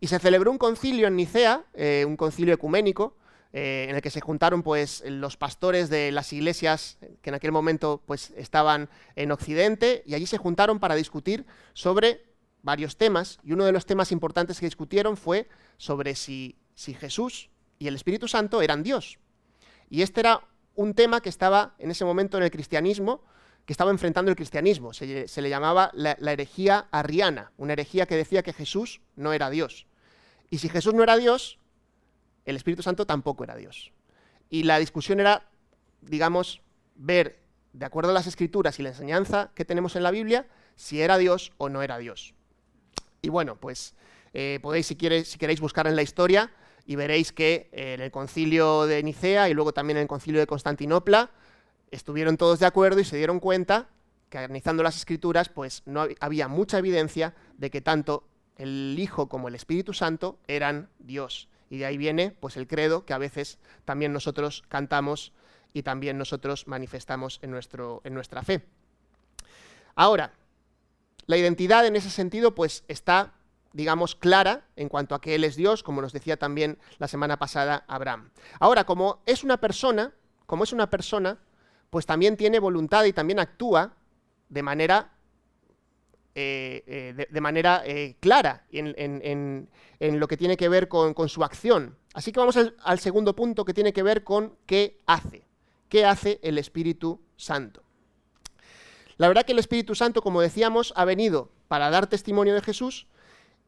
Y 0.00 0.08
se 0.08 0.18
celebró 0.18 0.50
un 0.50 0.58
concilio 0.58 1.06
en 1.06 1.16
Nicea, 1.16 1.64
eh, 1.74 2.04
un 2.06 2.16
concilio 2.16 2.52
ecuménico, 2.54 3.14
eh, 3.52 3.86
en 3.88 3.96
el 3.96 4.02
que 4.02 4.10
se 4.10 4.20
juntaron 4.20 4.62
pues 4.62 5.02
los 5.06 5.36
pastores 5.36 5.88
de 5.88 6.12
las 6.12 6.32
iglesias 6.32 6.98
que 7.22 7.30
en 7.30 7.34
aquel 7.34 7.52
momento 7.52 8.02
pues 8.06 8.32
estaban 8.36 8.88
en 9.14 9.32
Occidente 9.32 10.02
y 10.06 10.14
allí 10.14 10.26
se 10.26 10.38
juntaron 10.38 10.78
para 10.80 10.94
discutir 10.94 11.46
sobre 11.72 12.24
varios 12.62 12.96
temas 12.96 13.38
y 13.44 13.52
uno 13.52 13.64
de 13.64 13.72
los 13.72 13.86
temas 13.86 14.12
importantes 14.12 14.58
que 14.58 14.66
discutieron 14.66 15.16
fue 15.16 15.48
sobre 15.76 16.14
si, 16.16 16.56
si 16.74 16.94
Jesús 16.94 17.48
y 17.78 17.86
el 17.86 17.94
Espíritu 17.94 18.28
Santo 18.28 18.62
eran 18.62 18.82
Dios. 18.82 19.18
Y 19.88 20.02
este 20.02 20.20
era 20.20 20.42
un 20.74 20.94
tema 20.94 21.20
que 21.20 21.28
estaba 21.28 21.74
en 21.78 21.90
ese 21.90 22.04
momento 22.04 22.36
en 22.36 22.42
el 22.42 22.50
cristianismo, 22.50 23.22
que 23.64 23.72
estaba 23.72 23.90
enfrentando 23.90 24.30
el 24.30 24.36
cristianismo. 24.36 24.92
Se, 24.92 25.06
le 25.06 25.48
llamaba 25.48 25.90
la, 25.94 26.16
la, 26.20 26.32
herejía 26.32 26.88
arriana, 26.90 27.52
una 27.56 27.72
herejía 27.72 28.06
que 28.06 28.16
decía 28.16 28.42
que 28.42 28.52
Jesús 28.52 29.00
no 29.16 29.32
era 29.32 29.50
Dios. 29.50 29.86
Y 30.50 30.58
si 30.58 30.68
Jesús 30.68 30.94
no 30.94 31.02
era 31.02 31.16
Dios, 31.16 31.58
el 32.46 32.56
Espíritu 32.56 32.82
Santo 32.82 33.06
tampoco 33.06 33.44
era 33.44 33.56
Dios. 33.56 33.92
Y 34.48 34.62
la 34.62 34.78
discusión 34.78 35.20
era, 35.20 35.48
digamos, 36.00 36.62
ver, 36.94 37.40
de 37.72 37.84
acuerdo 37.84 38.10
a 38.10 38.14
las 38.14 38.26
escrituras 38.26 38.78
y 38.78 38.82
la 38.82 38.90
enseñanza 38.90 39.50
que 39.54 39.64
tenemos 39.64 39.96
en 39.96 40.02
la 40.02 40.10
Biblia, 40.10 40.46
si 40.76 41.02
era 41.02 41.18
Dios 41.18 41.52
o 41.58 41.68
no 41.68 41.82
era 41.82 41.98
Dios. 41.98 42.34
Y 43.20 43.28
bueno, 43.28 43.56
pues 43.56 43.94
eh, 44.32 44.60
podéis, 44.62 44.86
si, 44.86 44.96
queréis, 44.96 45.60
buscar 45.60 45.86
en 45.86 45.96
la 45.96 46.02
historia 46.02 46.50
y 46.86 46.96
veréis 46.96 47.32
que 47.32 47.68
eh, 47.72 47.94
en 47.94 48.00
el 48.00 48.10
concilio 48.10 48.86
de 48.86 49.02
Nicea 49.02 49.48
y 49.48 49.54
luego 49.54 49.72
también 49.72 49.96
en 49.96 50.02
el 50.02 50.08
concilio 50.08 50.40
de 50.40 50.46
Constantinopla 50.46 51.30
estuvieron 51.90 52.36
todos 52.36 52.60
de 52.60 52.66
acuerdo 52.66 53.00
y 53.00 53.04
se 53.04 53.16
dieron 53.16 53.40
cuenta 53.40 53.88
que 54.30 54.38
analizando 54.38 54.82
las 54.82 54.96
escrituras, 54.96 55.48
pues 55.48 55.82
no 55.86 56.06
había 56.20 56.48
mucha 56.48 56.78
evidencia 56.78 57.34
de 57.58 57.70
que 57.70 57.80
tanto 57.80 58.28
el 58.56 58.96
Hijo 58.98 59.28
como 59.28 59.48
el 59.48 59.54
Espíritu 59.54 59.92
Santo 59.92 60.38
eran 60.46 60.88
Dios. 60.98 61.48
Y 61.70 61.78
de 61.78 61.86
ahí 61.86 61.96
viene 61.96 62.30
pues 62.30 62.56
el 62.56 62.66
credo 62.66 63.04
que 63.04 63.12
a 63.12 63.18
veces 63.18 63.58
también 63.84 64.12
nosotros 64.12 64.64
cantamos 64.68 65.32
y 65.72 65.82
también 65.82 66.16
nosotros 66.16 66.66
manifestamos 66.68 67.38
en, 67.42 67.50
nuestro, 67.50 68.00
en 68.04 68.14
nuestra 68.14 68.42
fe. 68.42 68.64
Ahora, 69.94 70.32
la 71.26 71.36
identidad 71.36 71.84
en 71.86 71.96
ese 71.96 72.10
sentido 72.10 72.54
pues 72.54 72.84
está, 72.88 73.34
digamos, 73.72 74.14
clara 74.14 74.64
en 74.76 74.88
cuanto 74.88 75.14
a 75.14 75.20
que 75.20 75.34
Él 75.34 75.44
es 75.44 75.56
Dios, 75.56 75.82
como 75.82 76.00
nos 76.00 76.12
decía 76.12 76.38
también 76.38 76.78
la 76.98 77.08
semana 77.08 77.38
pasada 77.38 77.84
Abraham. 77.88 78.30
Ahora, 78.60 78.84
como 78.84 79.22
es 79.26 79.42
una 79.42 79.58
persona, 79.58 80.14
como 80.46 80.64
es 80.64 80.72
una 80.72 80.88
persona, 80.88 81.38
pues 81.90 82.06
también 82.06 82.36
tiene 82.36 82.58
voluntad 82.58 83.04
y 83.04 83.12
también 83.12 83.38
actúa 83.38 83.94
de 84.48 84.62
manera 84.62 85.15
eh, 86.38 86.84
eh, 86.86 87.26
de, 87.30 87.40
manera 87.40 87.82
eh, 87.86 88.16
clara 88.20 88.66
en, 88.70 89.70
lo 90.00 90.28
que 90.28 90.36
tiene 90.36 90.58
que 90.58 90.68
ver 90.68 90.86
con, 90.86 91.14
su 91.30 91.42
acción. 91.42 91.96
Así 92.12 92.30
que 92.30 92.40
vamos 92.40 92.58
al, 92.58 92.98
segundo 92.98 93.34
punto 93.34 93.64
que 93.64 93.72
tiene 93.72 93.94
que 93.94 94.02
ver 94.02 94.22
con 94.22 94.54
qué 94.66 95.00
hace. 95.06 95.46
¿Qué 95.88 96.04
hace 96.04 96.38
el 96.42 96.58
Espíritu 96.58 97.22
Santo? 97.38 97.82
La 99.16 99.28
verdad 99.28 99.46
que 99.46 99.52
el 99.52 99.58
Espíritu 99.58 99.94
Santo, 99.94 100.20
como 100.20 100.42
decíamos, 100.42 100.92
ha 100.94 101.06
venido 101.06 101.50
para 101.68 101.88
dar 101.88 102.06
testimonio 102.06 102.52
de 102.52 102.60
Jesús 102.60 103.06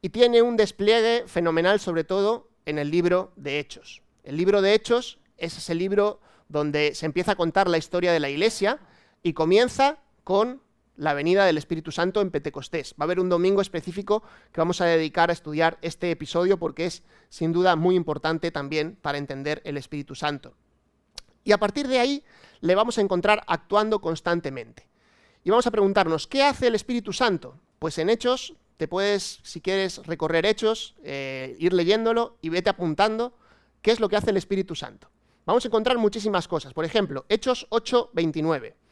y 0.02 0.10
tiene 0.10 0.42
un 0.42 0.58
despliegue 0.58 1.24
fenomenal, 1.26 1.80
sobre 1.80 2.04
todo 2.04 2.50
en 2.66 2.78
el 2.78 2.90
libro 2.90 3.32
de 3.36 3.60
Hechos. 3.60 4.02
El 4.24 4.36
libro 4.36 4.60
de 4.60 4.74
Hechos 4.74 5.20
es 5.38 5.56
ese 5.56 5.74
libro 5.74 6.20
donde 6.50 6.94
se 6.94 7.06
empieza 7.06 7.32
a 7.32 7.36
contar 7.36 7.66
la 7.66 7.78
historia 7.78 8.12
de 8.12 8.20
la 8.20 8.28
Iglesia 8.28 8.78
y 9.22 9.32
comienza 9.32 10.02
con 10.22 10.60
la 10.98 11.14
venida 11.14 11.46
del 11.46 11.56
Espíritu 11.56 11.92
Santo 11.92 12.20
en 12.20 12.30
Pentecostés. 12.30 12.94
Va 13.00 13.04
a 13.04 13.06
haber 13.06 13.20
un 13.20 13.28
domingo 13.28 13.62
específico 13.62 14.22
que 14.52 14.60
vamos 14.60 14.80
a 14.80 14.84
dedicar 14.84 15.30
a 15.30 15.32
estudiar 15.32 15.78
este 15.80 16.10
episodio 16.10 16.58
porque 16.58 16.86
es 16.86 17.04
sin 17.30 17.52
duda 17.52 17.76
muy 17.76 17.94
importante 17.94 18.50
también 18.50 18.98
para 19.00 19.16
entender 19.16 19.62
el 19.64 19.76
Espíritu 19.76 20.14
Santo. 20.14 20.54
Y 21.44 21.52
a 21.52 21.58
partir 21.58 21.86
de 21.88 22.00
ahí 22.00 22.24
le 22.60 22.74
vamos 22.74 22.98
a 22.98 23.00
encontrar 23.00 23.44
actuando 23.46 24.00
constantemente. 24.00 24.86
Y 25.44 25.50
vamos 25.50 25.66
a 25.68 25.70
preguntarnos, 25.70 26.26
¿qué 26.26 26.42
hace 26.42 26.66
el 26.66 26.74
Espíritu 26.74 27.12
Santo? 27.12 27.54
Pues 27.78 27.96
en 27.98 28.10
Hechos, 28.10 28.54
te 28.76 28.88
puedes, 28.88 29.38
si 29.44 29.60
quieres 29.60 30.04
recorrer 30.04 30.44
Hechos, 30.46 30.96
eh, 31.04 31.56
ir 31.60 31.72
leyéndolo 31.72 32.36
y 32.42 32.48
vete 32.48 32.70
apuntando 32.70 33.32
qué 33.82 33.92
es 33.92 34.00
lo 34.00 34.08
que 34.08 34.16
hace 34.16 34.30
el 34.30 34.36
Espíritu 34.36 34.74
Santo. 34.74 35.08
Vamos 35.46 35.64
a 35.64 35.68
encontrar 35.68 35.96
muchísimas 35.96 36.48
cosas. 36.48 36.74
Por 36.74 36.84
ejemplo, 36.84 37.24
Hechos 37.28 37.66
8, 37.70 38.10
29. 38.12 38.87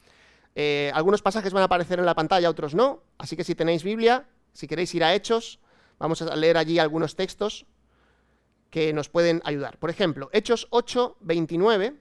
Eh, 0.58 0.90
algunos 0.94 1.20
pasajes 1.20 1.52
van 1.52 1.60
a 1.60 1.66
aparecer 1.66 1.98
en 1.98 2.06
la 2.06 2.14
pantalla, 2.14 2.48
otros 2.48 2.74
no. 2.74 3.02
Así 3.18 3.36
que 3.36 3.44
si 3.44 3.54
tenéis 3.54 3.84
Biblia, 3.84 4.26
si 4.54 4.66
queréis 4.66 4.94
ir 4.94 5.04
a 5.04 5.14
Hechos, 5.14 5.60
vamos 5.98 6.22
a 6.22 6.34
leer 6.34 6.56
allí 6.56 6.78
algunos 6.78 7.14
textos 7.14 7.66
que 8.70 8.94
nos 8.94 9.10
pueden 9.10 9.42
ayudar. 9.44 9.76
Por 9.78 9.90
ejemplo, 9.90 10.30
Hechos 10.32 10.66
8, 10.70 11.18
29 11.20 12.00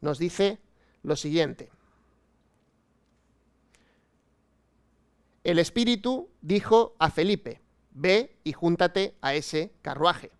nos 0.00 0.18
dice 0.18 0.60
lo 1.02 1.16
siguiente. 1.16 1.70
El 5.42 5.58
Espíritu 5.58 6.30
dijo 6.40 6.94
a 7.00 7.10
Felipe, 7.10 7.60
ve 7.90 8.38
y 8.44 8.52
júntate 8.52 9.16
a 9.20 9.34
ese 9.34 9.74
carruaje. 9.82 10.30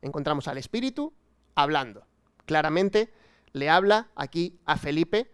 Encontramos 0.00 0.48
al 0.48 0.56
Espíritu 0.56 1.12
hablando. 1.54 2.06
Claramente 2.46 3.12
le 3.52 3.68
habla 3.68 4.08
aquí 4.16 4.58
a 4.64 4.78
Felipe 4.78 5.30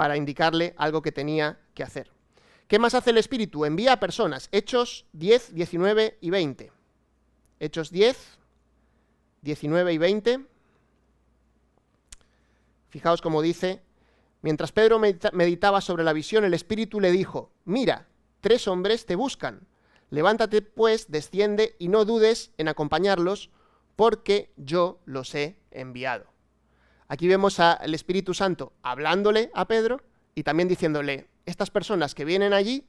para 0.00 0.16
indicarle 0.16 0.72
algo 0.78 1.02
que 1.02 1.12
tenía 1.12 1.60
que 1.74 1.82
hacer. 1.82 2.10
¿Qué 2.68 2.78
más 2.78 2.94
hace 2.94 3.10
el 3.10 3.18
Espíritu? 3.18 3.66
Envía 3.66 3.92
a 3.92 4.00
personas. 4.00 4.48
Hechos 4.50 5.04
10, 5.12 5.54
19 5.54 6.16
y 6.22 6.30
20. 6.30 6.72
Hechos 7.58 7.90
10, 7.90 8.16
19 9.42 9.92
y 9.92 9.98
20. 9.98 10.46
Fijaos 12.88 13.20
cómo 13.20 13.42
dice, 13.42 13.82
mientras 14.40 14.72
Pedro 14.72 14.98
meditaba 14.98 15.82
sobre 15.82 16.02
la 16.02 16.14
visión, 16.14 16.46
el 16.46 16.54
Espíritu 16.54 16.98
le 16.98 17.12
dijo, 17.12 17.52
mira, 17.66 18.08
tres 18.40 18.68
hombres 18.68 19.04
te 19.04 19.16
buscan. 19.16 19.66
Levántate 20.08 20.62
pues, 20.62 21.10
desciende 21.10 21.76
y 21.78 21.88
no 21.88 22.06
dudes 22.06 22.52
en 22.56 22.68
acompañarlos, 22.68 23.50
porque 23.96 24.50
yo 24.56 24.98
los 25.04 25.34
he 25.34 25.58
enviado. 25.70 26.24
Aquí 27.10 27.26
vemos 27.26 27.58
al 27.58 27.92
Espíritu 27.92 28.34
Santo 28.34 28.72
hablándole 28.84 29.50
a 29.52 29.66
Pedro 29.66 30.00
y 30.36 30.44
también 30.44 30.68
diciéndole, 30.68 31.26
estas 31.44 31.68
personas 31.68 32.14
que 32.14 32.24
vienen 32.24 32.52
allí, 32.52 32.86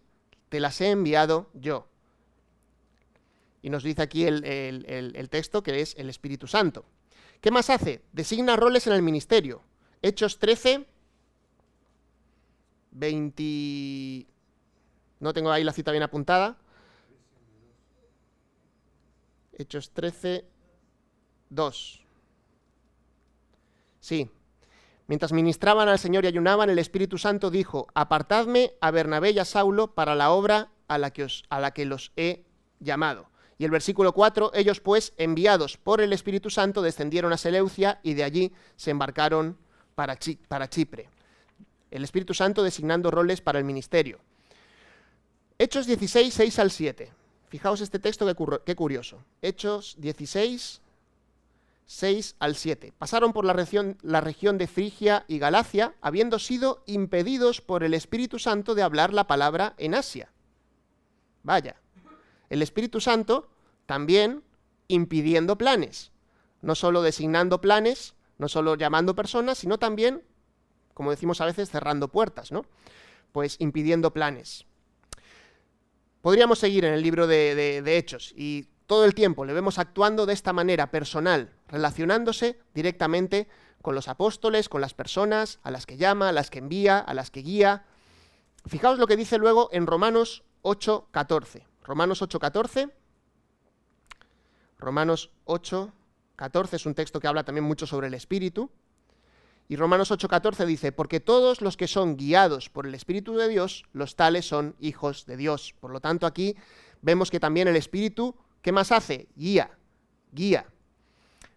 te 0.50 0.60
las 0.60 0.80
he 0.80 0.92
enviado 0.92 1.50
yo. 1.56 1.88
Y 3.64 3.72
nos 3.72 3.82
dice 3.82 4.04
aquí 4.04 4.26
el, 4.28 5.28
texto 5.32 5.64
que 5.64 5.82
es 5.82 5.96
el 5.98 6.08
Espíritu 6.08 6.46
Santo. 6.46 6.86
¿Qué 7.42 7.50
más 7.50 7.72
hace? 7.72 8.04
Designa 8.12 8.56
roles 8.56 8.86
en 8.86 8.94
el 8.94 9.02
ministerio. 9.02 9.64
Hechos 10.04 10.38
13, 10.38 10.86
20... 12.92 14.28
No 15.20 15.34
tengo 15.34 15.50
ahí 15.50 15.64
la 15.64 15.74
cita 15.74 15.90
bien 15.90 16.04
apuntada. 16.04 16.60
Hechos 19.58 19.90
13, 19.90 20.46
2. 21.50 22.01
Sí. 24.02 24.30
Mientras 25.08 25.32
ministraban 25.32 25.88
al 25.88 26.00
Señor 26.00 26.26
y 26.26 26.28
ayunaban, 26.28 26.70
el 26.70 26.80
Espíritu 26.80 27.18
Santo 27.18 27.50
dijo, 27.50 27.88
apartadme 27.94 28.74
a 28.82 28.92
Bernabé 28.92 29.32
y 29.32 29.40
a 29.40 29.46
Saulo 29.46 29.94
para 29.94 30.16
la 30.16 30.32
obra 30.32 30.72
a 30.88 30.98
la 30.98 31.12
que, 31.12 31.28
que 31.74 31.86
los 31.86 32.12
he 32.18 32.44
llamado. 32.80 33.30
Y 33.58 33.66
el 33.66 33.72
versículo 33.72 34.14
4, 34.14 34.52
ellos 34.56 34.80
pues, 34.80 35.14
enviados 35.18 35.78
por 35.78 36.02
el 36.02 36.14
Espíritu 36.14 36.50
Santo, 36.50 36.82
descendieron 36.82 37.32
a 37.32 37.38
Seleucia 37.38 38.00
y 38.04 38.16
de 38.16 38.24
allí 38.24 38.54
se 38.76 38.92
embarcaron 38.92 39.58
para, 39.96 40.18
para 40.48 40.70
Chipre. 40.70 41.10
El 41.92 42.04
Espíritu 42.04 42.34
Santo 42.34 42.64
designando 42.64 43.12
roles 43.12 43.40
para 43.40 43.60
el 43.60 43.66
ministerio. 43.66 44.20
Hechos 45.60 45.86
16, 45.86 46.34
6 46.34 46.60
al 46.60 46.72
7. 46.72 47.12
Fijaos 47.50 47.82
este 47.82 48.00
texto, 48.00 48.26
qué 48.66 48.76
curioso. 48.76 49.24
Hechos 49.42 49.96
16, 50.00 50.81
6 51.92 52.38
al 52.40 52.56
7. 52.56 52.94
Pasaron 52.98 53.34
por 53.34 53.44
la 53.44 53.52
región, 53.52 53.98
la 54.02 54.22
región 54.22 54.58
de 54.58 54.68
Frigia 54.68 55.26
y 55.28 55.40
Galacia, 55.40 55.94
habiendo 56.00 56.40
sido 56.40 56.84
impedidos 56.86 57.60
por 57.60 57.84
el 57.84 57.94
Espíritu 57.94 58.40
Santo 58.40 58.76
de 58.76 58.82
hablar 58.82 59.14
la 59.14 59.28
palabra 59.28 59.76
en 59.78 59.94
Asia. 59.94 60.32
Vaya, 61.44 61.82
el 62.50 62.62
Espíritu 62.62 63.02
Santo 63.02 63.50
también 63.88 64.42
impidiendo 64.88 65.58
planes, 65.58 66.14
no 66.62 66.76
solo 66.76 67.02
designando 67.02 67.60
planes, 67.60 68.16
no 68.38 68.48
solo 68.48 68.76
llamando 68.76 69.14
personas, 69.14 69.58
sino 69.58 69.78
también, 69.78 70.24
como 70.94 71.12
decimos 71.12 71.42
a 71.42 71.46
veces, 71.46 71.70
cerrando 71.70 72.08
puertas, 72.08 72.54
¿no? 72.54 72.66
Pues 73.34 73.58
impidiendo 73.60 74.14
planes. 74.14 74.66
Podríamos 76.22 76.58
seguir 76.58 76.86
en 76.86 76.94
el 76.94 77.02
libro 77.02 77.28
de, 77.28 77.82
de 77.84 77.98
Hechos 77.98 78.34
y 78.38 78.71
todo 78.92 79.06
el 79.06 79.16
tiempo 79.16 79.46
le 79.46 79.54
vemos 79.54 79.80
actuando 79.80 80.26
de 80.26 80.34
esta 80.34 80.52
manera 80.52 80.92
personal, 80.92 81.54
relacionándose 81.70 82.60
directamente 82.74 83.48
con 83.82 83.96
los 83.96 84.10
apóstoles, 84.10 84.68
con 84.68 84.82
las 84.82 84.94
personas 84.94 85.60
a 85.64 85.72
las 85.72 85.86
que 85.86 85.96
llama, 85.96 86.28
a 86.28 86.32
las 86.34 86.50
que 86.50 86.60
envía, 86.60 87.00
a 87.00 87.14
las 87.14 87.32
que 87.32 87.40
guía. 87.40 87.86
Fijaos 88.66 89.00
lo 89.00 89.08
que 89.08 89.16
dice 89.16 89.38
luego 89.38 89.70
en 89.72 89.88
Romanos 89.88 90.44
8:14. 90.64 91.64
Romanos 91.86 92.22
8:14. 92.22 92.92
Romanos 94.78 95.32
8:14 95.46 96.74
es 96.74 96.86
un 96.86 96.94
texto 96.94 97.22
que 97.22 97.28
habla 97.30 97.46
también 97.46 97.64
mucho 97.64 97.88
sobre 97.88 98.08
el 98.08 98.14
Espíritu. 98.14 98.72
Y 99.70 99.78
Romanos 99.78 100.12
8:14 100.12 100.66
dice, 100.66 100.92
porque 100.92 101.22
todos 101.22 101.62
los 101.62 101.78
que 101.78 101.88
son 101.88 102.18
guiados 102.18 102.68
por 102.68 102.86
el 102.86 102.94
Espíritu 102.94 103.38
de 103.38 103.48
Dios, 103.48 103.86
los 103.94 104.18
tales 104.18 104.46
son 104.46 104.76
hijos 104.82 105.26
de 105.28 105.38
Dios. 105.38 105.74
Por 105.80 105.92
lo 105.92 106.02
tanto, 106.02 106.28
aquí 106.28 106.58
vemos 107.02 107.32
que 107.32 107.40
también 107.40 107.70
el 107.70 107.78
Espíritu 107.78 108.36
¿Qué 108.62 108.72
más 108.72 108.92
hace? 108.92 109.28
Guía, 109.36 109.72
guía. 110.32 110.66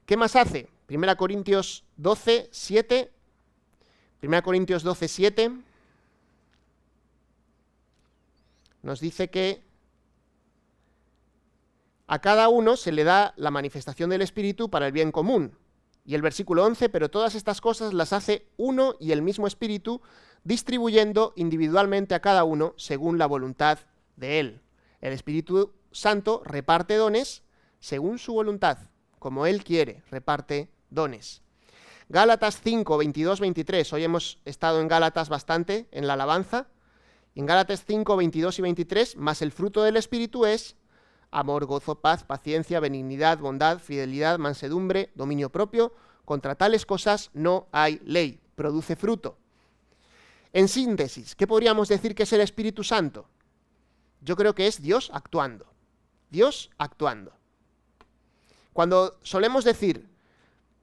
¿Qué 0.06 0.16
más 0.16 0.36
hace? 0.36 0.68
Primera 0.86 1.16
Corintios 1.16 1.84
12, 1.96 2.48
7. 2.50 3.10
Primera 4.20 4.42
Corintios 4.42 4.82
12, 4.82 5.08
7. 5.08 5.52
Nos 8.82 9.00
dice 9.00 9.30
que 9.30 9.62
a 12.06 12.20
cada 12.20 12.48
uno 12.48 12.76
se 12.76 12.92
le 12.92 13.04
da 13.04 13.32
la 13.36 13.50
manifestación 13.50 14.10
del 14.10 14.22
Espíritu 14.22 14.70
para 14.70 14.86
el 14.86 14.92
bien 14.92 15.10
común. 15.10 15.56
Y 16.04 16.14
el 16.14 16.22
versículo 16.22 16.64
11, 16.64 16.90
pero 16.90 17.10
todas 17.10 17.34
estas 17.34 17.62
cosas 17.62 17.94
las 17.94 18.12
hace 18.12 18.46
uno 18.58 18.96
y 19.00 19.12
el 19.12 19.22
mismo 19.22 19.46
Espíritu, 19.46 20.02
distribuyendo 20.44 21.32
individualmente 21.36 22.14
a 22.14 22.20
cada 22.20 22.44
uno 22.44 22.74
según 22.76 23.16
la 23.16 23.26
voluntad 23.26 23.78
de 24.16 24.40
Él. 24.40 24.60
El 25.00 25.14
Espíritu 25.14 25.72
Santo 25.94 26.42
reparte 26.44 26.96
dones 26.96 27.44
según 27.78 28.18
su 28.18 28.34
voluntad, 28.34 28.78
como 29.20 29.46
Él 29.46 29.62
quiere, 29.62 30.02
reparte 30.10 30.68
dones. 30.90 31.40
Gálatas 32.08 32.60
5, 32.62 32.98
22, 32.98 33.38
23. 33.38 33.92
Hoy 33.92 34.02
hemos 34.02 34.40
estado 34.44 34.80
en 34.80 34.88
Gálatas 34.88 35.28
bastante, 35.28 35.86
en 35.92 36.08
la 36.08 36.14
alabanza. 36.14 36.66
En 37.36 37.46
Gálatas 37.46 37.84
5, 37.86 38.16
22 38.16 38.58
y 38.58 38.62
23, 38.62 39.16
más 39.18 39.40
el 39.40 39.52
fruto 39.52 39.84
del 39.84 39.96
Espíritu 39.96 40.44
es 40.46 40.76
amor, 41.30 41.64
gozo, 41.64 42.00
paz, 42.00 42.24
paciencia, 42.24 42.80
benignidad, 42.80 43.38
bondad, 43.38 43.78
fidelidad, 43.78 44.38
mansedumbre, 44.38 45.12
dominio 45.14 45.50
propio. 45.50 45.94
Contra 46.24 46.56
tales 46.56 46.86
cosas 46.86 47.30
no 47.34 47.68
hay 47.70 48.00
ley, 48.04 48.40
produce 48.56 48.96
fruto. 48.96 49.38
En 50.52 50.66
síntesis, 50.66 51.36
¿qué 51.36 51.46
podríamos 51.46 51.88
decir 51.88 52.16
que 52.16 52.24
es 52.24 52.32
el 52.32 52.40
Espíritu 52.40 52.82
Santo? 52.82 53.28
Yo 54.20 54.34
creo 54.34 54.56
que 54.56 54.66
es 54.66 54.82
Dios 54.82 55.10
actuando. 55.14 55.73
Dios 56.34 56.70
actuando. 56.78 57.32
Cuando 58.72 59.16
solemos 59.22 59.64
decir 59.64 60.08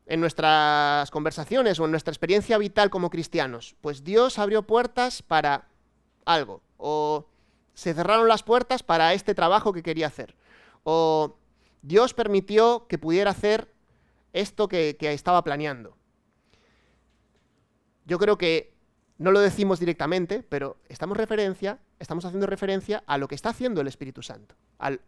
en 0.05 0.22
nuestras 0.22 1.12
conversaciones 1.12 1.77
o 1.77 1.86
en 1.86 1.91
nuestra 1.91 2.13
experiencia 2.13 2.58
vital 2.58 2.89
como 2.89 3.10
cristianos, 3.10 3.75
pues 3.81 4.05
Dios 4.05 4.39
abrió 4.39 4.63
puertas 4.63 5.22
para 5.22 5.67
algo, 6.24 6.62
o 6.77 7.25
se 7.74 7.93
cerraron 7.93 8.29
las 8.29 8.43
puertas 8.43 8.81
para 8.81 9.13
este 9.13 9.36
trabajo 9.36 9.74
que 9.74 9.84
quería 9.84 10.08
hacer, 10.08 10.36
o 10.86 11.36
Dios 11.81 12.13
permitió 12.13 12.88
que 12.88 12.98
pudiera 12.98 13.31
hacer 13.31 13.74
esto 14.31 14.70
que, 14.70 14.96
estaba 15.01 15.43
planeando. 15.43 15.98
Yo 18.05 18.17
creo 18.17 18.38
que 18.38 18.74
no 19.17 19.31
lo 19.31 19.41
decimos 19.41 19.81
directamente, 19.81 20.43
pero 20.48 20.77
estamos 20.88 21.17
referencia, 21.17 21.79
estamos 22.00 22.24
haciendo 22.24 22.48
referencia 22.48 23.03
a 23.05 23.17
lo 23.17 23.27
que 23.27 23.36
está 23.36 23.50
haciendo 23.50 23.81
el 23.81 23.88
Espíritu 23.88 24.22
Santo. 24.22 24.55
Al 24.79 25.01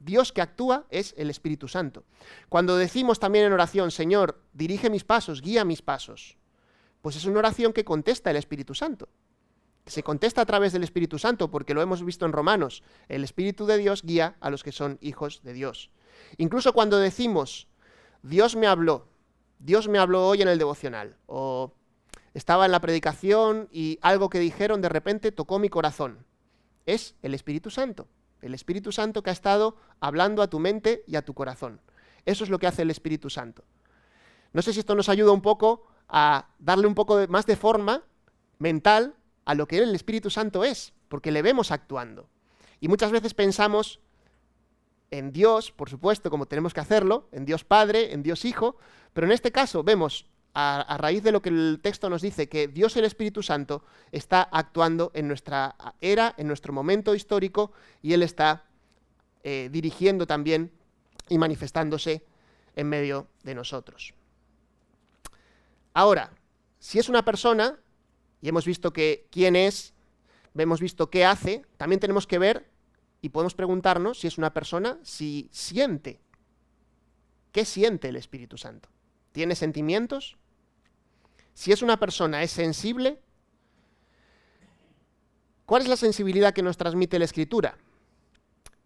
Dios 0.00 0.32
que 0.32 0.42
actúa 0.42 0.86
es 0.90 1.14
el 1.16 1.30
Espíritu 1.30 1.68
Santo. 1.68 2.04
Cuando 2.48 2.76
decimos 2.76 3.20
también 3.20 3.44
en 3.44 3.52
oración, 3.52 3.92
Señor, 3.92 4.42
dirige 4.52 4.90
mis 4.90 5.04
pasos, 5.04 5.40
guía 5.40 5.64
mis 5.64 5.82
pasos, 5.82 6.36
pues 7.00 7.16
es 7.16 7.24
una 7.24 7.38
oración 7.38 7.72
que 7.72 7.84
contesta 7.84 8.30
el 8.30 8.36
Espíritu 8.36 8.74
Santo 8.74 9.08
se 9.86 10.02
contesta 10.02 10.42
a 10.42 10.46
través 10.46 10.72
del 10.72 10.84
Espíritu 10.84 11.18
Santo, 11.18 11.50
porque 11.50 11.74
lo 11.74 11.82
hemos 11.82 12.04
visto 12.04 12.24
en 12.24 12.32
Romanos. 12.32 12.82
El 13.08 13.24
Espíritu 13.24 13.66
de 13.66 13.78
Dios 13.78 14.02
guía 14.02 14.36
a 14.40 14.50
los 14.50 14.62
que 14.62 14.72
son 14.72 14.98
hijos 15.00 15.42
de 15.42 15.52
Dios. 15.52 15.90
Incluso 16.38 16.72
cuando 16.72 16.98
decimos, 16.98 17.68
Dios 18.22 18.56
me 18.56 18.66
habló, 18.66 19.08
Dios 19.58 19.88
me 19.88 19.98
habló 19.98 20.26
hoy 20.26 20.42
en 20.42 20.48
el 20.48 20.58
devocional, 20.58 21.16
o 21.26 21.74
estaba 22.34 22.66
en 22.66 22.72
la 22.72 22.80
predicación 22.80 23.68
y 23.72 23.98
algo 24.02 24.30
que 24.30 24.38
dijeron 24.38 24.80
de 24.80 24.88
repente 24.88 25.32
tocó 25.32 25.58
mi 25.58 25.68
corazón. 25.68 26.24
Es 26.86 27.14
el 27.22 27.34
Espíritu 27.34 27.70
Santo, 27.70 28.06
el 28.42 28.54
Espíritu 28.54 28.92
Santo 28.92 29.22
que 29.22 29.30
ha 29.30 29.32
estado 29.32 29.76
hablando 30.00 30.42
a 30.42 30.50
tu 30.50 30.58
mente 30.58 31.04
y 31.06 31.16
a 31.16 31.22
tu 31.22 31.34
corazón. 31.34 31.80
Eso 32.26 32.44
es 32.44 32.50
lo 32.50 32.58
que 32.58 32.66
hace 32.66 32.82
el 32.82 32.90
Espíritu 32.90 33.30
Santo. 33.30 33.64
No 34.52 34.62
sé 34.62 34.72
si 34.72 34.80
esto 34.80 34.94
nos 34.94 35.08
ayuda 35.08 35.32
un 35.32 35.42
poco 35.42 35.86
a 36.08 36.48
darle 36.58 36.86
un 36.86 36.94
poco 36.94 37.26
más 37.28 37.46
de 37.46 37.56
forma 37.56 38.02
mental 38.58 39.14
a 39.44 39.54
lo 39.54 39.66
que 39.66 39.78
el 39.78 39.94
Espíritu 39.94 40.30
Santo 40.30 40.64
es, 40.64 40.92
porque 41.08 41.30
le 41.30 41.42
vemos 41.42 41.70
actuando. 41.70 42.28
Y 42.80 42.88
muchas 42.88 43.12
veces 43.12 43.34
pensamos 43.34 44.00
en 45.10 45.32
Dios, 45.32 45.72
por 45.72 45.90
supuesto, 45.90 46.30
como 46.30 46.46
tenemos 46.46 46.74
que 46.74 46.80
hacerlo, 46.80 47.28
en 47.32 47.44
Dios 47.44 47.64
Padre, 47.64 48.12
en 48.12 48.22
Dios 48.22 48.44
Hijo, 48.44 48.76
pero 49.12 49.26
en 49.26 49.32
este 49.32 49.52
caso 49.52 49.82
vemos, 49.82 50.26
a, 50.54 50.96
raíz 50.98 51.22
de 51.22 51.32
lo 51.32 51.42
que 51.42 51.50
el 51.50 51.78
texto 51.82 52.10
nos 52.10 52.22
dice, 52.22 52.48
que 52.48 52.68
Dios 52.68 52.96
el 52.96 53.04
Espíritu 53.04 53.42
Santo 53.42 53.84
está 54.10 54.42
actuando 54.42 55.10
en 55.14 55.28
nuestra 55.28 55.76
era, 56.00 56.34
en 56.36 56.46
nuestro 56.48 56.72
momento 56.72 57.14
histórico, 57.14 57.72
y 58.02 58.12
Él 58.12 58.22
está 58.22 58.64
eh, 59.44 59.68
dirigiendo 59.70 60.26
también 60.26 60.72
y 61.28 61.38
manifestándose 61.38 62.24
en 62.74 62.88
medio 62.88 63.28
de 63.44 63.54
nosotros. 63.54 64.14
Ahora, 65.94 66.32
si 66.78 66.98
es 66.98 67.08
una 67.08 67.24
persona, 67.24 67.78
y 68.40 68.48
hemos 68.48 68.64
visto 68.64 68.92
que 68.92 69.28
quién 69.30 69.54
es, 69.56 69.92
hemos 70.56 70.80
visto 70.80 71.10
qué 71.10 71.24
hace, 71.24 71.64
también 71.76 72.00
tenemos 72.00 72.26
que 72.26 72.38
ver 72.38 72.70
y 73.22 73.28
podemos 73.28 73.54
preguntarnos 73.54 74.18
si 74.18 74.26
es 74.26 74.38
una 74.38 74.52
persona, 74.52 74.98
si 75.02 75.48
siente. 75.52 76.20
¿Qué 77.52 77.64
siente 77.64 78.08
el 78.08 78.16
Espíritu 78.16 78.56
Santo? 78.56 78.88
¿Tiene 79.32 79.54
sentimientos? 79.54 80.36
Si 81.54 81.72
es 81.72 81.82
una 81.82 81.98
persona, 81.98 82.42
¿es 82.42 82.50
sensible? 82.50 83.20
¿Cuál 85.66 85.82
es 85.82 85.88
la 85.88 85.96
sensibilidad 85.96 86.52
que 86.52 86.62
nos 86.62 86.76
transmite 86.76 87.18
la 87.18 87.24
Escritura? 87.26 87.78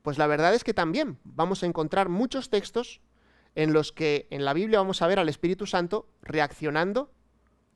Pues 0.03 0.19
la 0.19 0.27
verdad 0.27 0.55
es 0.55 0.65
que 0.65 0.75
también 0.75 1.19
vamos 1.25 1.63
a 1.63 1.67
encontrar 1.67 2.09
muchos 2.09 2.51
textos 2.51 3.01
en 3.55 3.73
los 3.73 3.93
que 3.93 4.27
en 4.31 4.45
la 4.45 4.53
Biblia 4.53 4.81
vamos 4.81 5.01
a 5.01 5.07
ver 5.07 5.19
al 5.19 5.29
Espíritu 5.29 5.67
Santo 5.67 6.09
reaccionando 6.21 7.11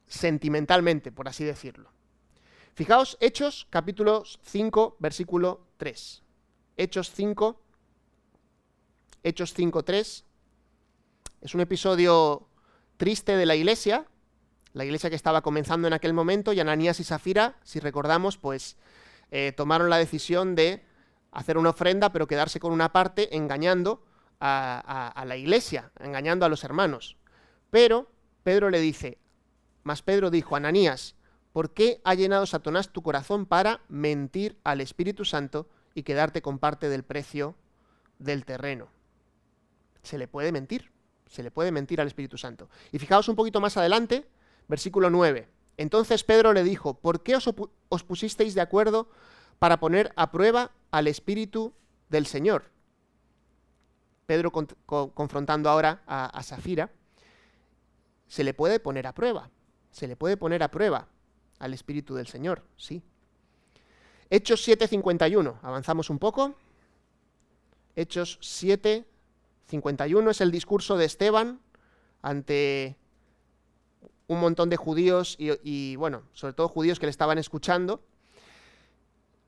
sentimentalmente, 0.07 1.13
por 1.13 1.29
así 1.29 1.45
decirlo. 1.45 1.91
Fijaos, 2.75 3.17
Hechos 3.21 3.67
capítulo 3.71 4.25
5, 4.43 4.97
versículo 4.99 5.67
3. 5.79 6.23
Hechos 6.77 7.11
5, 7.13 7.61
Hechos 9.23 9.55
5, 9.55 9.83
3. 9.85 10.25
Es 11.41 11.55
un 11.55 11.61
episodio 11.61 12.49
triste 12.97 13.37
de 13.37 13.47
la 13.47 13.57
iglesia, 13.57 14.07
la 14.79 14.85
iglesia 14.85 15.11
que 15.11 15.17
estaba 15.17 15.43
comenzando 15.43 15.89
en 15.89 15.93
aquel 15.93 16.15
momento, 16.15 16.53
y 16.53 16.61
Ananías 16.61 17.01
y 17.01 17.05
Safira, 17.05 17.57
si 17.65 17.81
recordamos, 17.81 18.39
pues 18.39 18.77
eh, 19.33 19.53
tomaron 19.57 19.91
la 19.91 19.99
decisión 19.99 20.55
de 20.55 20.85
hacer 21.33 21.59
una 21.59 21.71
ofrenda, 21.71 22.13
pero 22.13 22.29
quedarse 22.29 22.61
con 22.61 22.73
una 22.73 22.93
parte 22.93 23.37
engañando 23.37 24.05
a 24.39 25.25
la 25.27 25.37
iglesia, 25.37 25.91
engañando 25.99 26.47
a 26.47 26.49
los 26.49 26.63
hermanos. 26.63 27.17
Pero 27.71 28.09
Pedro 28.45 28.71
le 28.71 28.79
dice, 28.79 29.19
mas 29.83 30.03
Pedro 30.03 30.31
dijo, 30.31 30.55
Ananías, 30.55 31.17
¿por 31.53 31.75
qué 31.75 32.01
ha 32.05 32.15
llenado 32.15 32.47
Satanás 32.47 32.91
tu 32.91 33.03
corazón 33.03 33.47
para 33.47 33.81
mentir 33.89 34.61
al 34.63 34.81
Espíritu 34.81 35.25
Santo 35.25 35.69
y 35.93 36.05
quedarte 36.05 36.41
con 36.41 36.61
parte 36.61 36.89
del 36.89 37.03
precio 37.03 37.57
del 38.21 38.45
terreno? 38.45 38.87
Se 40.05 40.19
le 40.19 40.29
puede 40.29 40.53
mentir, 40.53 40.93
se 41.27 41.43
le 41.43 41.51
puede 41.51 41.73
mentir 41.73 42.01
al 42.01 42.07
Espíritu 42.07 42.39
Santo. 42.39 42.71
Y 42.93 43.01
fijaos 43.01 43.29
un 43.29 43.35
poquito 43.35 43.61
más 43.61 43.77
adelante, 43.77 44.29
versículo 44.69 45.11
9. 45.11 45.49
Entonces 45.77 46.25
Pedro 46.25 46.53
le 46.53 46.65
dijo, 46.65 46.95
¿por 46.95 47.23
qué 47.23 47.37
os, 47.37 48.03
pusisteis 48.05 48.55
de 48.55 48.61
acuerdo 48.61 49.09
para 49.59 49.81
poner 49.81 50.13
a 50.17 50.31
prueba 50.31 50.73
al 50.91 51.07
Espíritu 51.07 51.73
del 52.09 52.27
Señor? 52.27 52.65
Pedro 54.27 54.53
confrontando 54.53 55.71
ahora 55.71 56.03
a, 56.07 56.27
a 56.27 56.43
Safira, 56.43 56.91
se 58.27 58.45
le 58.45 58.55
puede 58.55 58.79
poner 58.79 59.07
a 59.07 59.15
prueba. 59.15 59.51
Se 59.91 60.07
le 60.07 60.17
puede 60.17 60.37
poner 60.37 60.63
a 60.63 60.71
prueba 60.71 61.09
al 61.59 61.75
Espíritu 61.75 62.15
del 62.15 62.27
Señor, 62.27 62.63
sí. 62.77 63.03
Hechos 64.31 64.67
7:51, 64.67 65.59
avanzamos 65.63 66.11
un 66.11 66.19
poco. 66.19 66.55
Hechos 67.97 68.39
7:51 68.43 70.31
es 70.31 70.41
el 70.41 70.51
discurso 70.51 70.97
de 70.97 71.07
Esteban 71.07 71.61
ante 72.21 72.97
un 74.29 74.41
montón 74.41 74.71
de 74.71 74.77
judíos 74.77 75.37
y, 75.39 75.97
bueno, 75.97 76.23
sobre 76.33 76.53
todo 76.53 76.69
judíos 76.69 77.01
que 77.01 77.07
le 77.07 77.11
estaban 77.11 77.39
escuchando. 77.39 78.03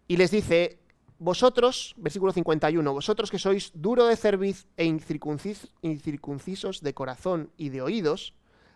Y 0.09 0.17
les 0.17 0.33
dice, 0.33 0.81
vosotros, 1.19 1.95
versículo 1.99 2.33
51, 2.33 2.93
vosotros 2.93 3.31
que 3.31 3.39
sois 3.39 3.71
duro 3.75 4.07
de 4.07 4.17
cerviz 4.17 4.67
e 4.77 4.85
incircuncisos 4.87 6.81
de 6.81 6.95
corazón 6.95 7.53
y 7.57 7.69
de 7.69 7.83
oídos, 7.83 8.35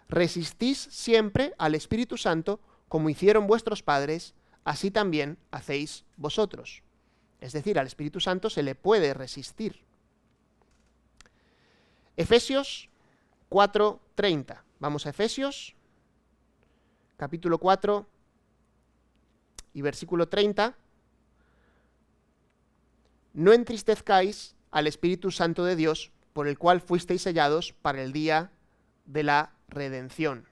resistís 0.09 0.79
siempre 0.79 1.55
al 1.59 1.75
Espíritu 1.75 2.17
Santo 2.17 2.61
como 2.89 3.09
hicieron 3.09 3.47
vuestros 3.47 3.83
padres, 3.83 4.35
así 4.63 4.91
también 4.91 5.39
hacéis 5.51 6.05
vosotros. 6.17 6.83
Es 7.41 7.53
decir, 7.53 7.79
al 7.79 7.87
Espíritu 7.87 8.21
Santo 8.21 8.51
se 8.51 8.63
le 8.63 8.75
puede 8.75 9.15
resistir. 9.15 9.81
Efesios 12.17 12.89
4:30. 13.49 14.63
Vamos 14.79 15.07
a 15.07 15.11
Efesios, 15.11 15.75
capítulo 17.17 17.59
4 17.59 18.07
y 19.73 19.83
versículo 19.83 20.29
30. 20.29 20.77
No 23.35 23.53
entristezcáis 23.53 24.55
al 24.71 24.87
Espíritu 24.87 25.31
Santo 25.31 25.65
de 25.65 25.77
Dios, 25.77 26.13
por 26.33 26.49
el 26.49 26.59
cual 26.59 26.81
fuisteis 26.81 27.23
sellados 27.23 27.73
para 27.73 28.03
el 28.03 28.13
día 28.13 28.51
de 29.05 29.23
la 29.23 29.53
redención. 29.69 30.47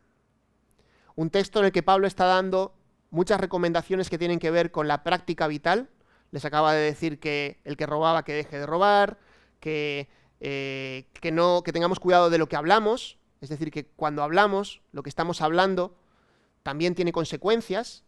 Un 1.15 1.31
texto 1.31 1.61
en 1.61 1.67
el 1.67 1.73
que 1.73 1.83
Pablo 1.83 2.07
está 2.07 2.25
dando 2.25 2.75
muchas 3.11 3.41
recomendaciones 3.41 4.09
que 4.09 4.19
tienen 4.19 4.39
que 4.39 4.51
ver 4.51 4.71
con 4.71 4.89
la 4.89 5.05
práctica 5.05 5.47
vital. 5.47 5.91
Les 6.31 6.45
acaba 6.45 6.73
de 6.73 6.81
decir 6.81 7.21
que 7.21 7.61
el 7.65 7.77
que 7.77 7.87
robaba 7.87 8.25
que 8.25 8.33
deje 8.33 8.59
de 8.59 8.67
robar, 8.67 9.19
que, 9.61 10.09
eh, 10.41 11.07
que, 11.13 11.31
no, 11.31 11.63
que 11.63 11.73
tengamos 11.73 12.01
cuidado 12.01 12.31
de 12.31 12.39
lo 12.39 12.49
que 12.49 12.57
hablamos, 12.57 13.19
es 13.41 13.49
decir, 13.49 13.71
que 13.71 13.87
cuando 13.87 14.23
hablamos, 14.23 14.81
lo 14.93 15.03
que 15.03 15.11
estamos 15.11 15.43
hablando 15.43 15.95
también 16.63 16.95
tiene 16.95 17.13
consecuencias. 17.13 18.05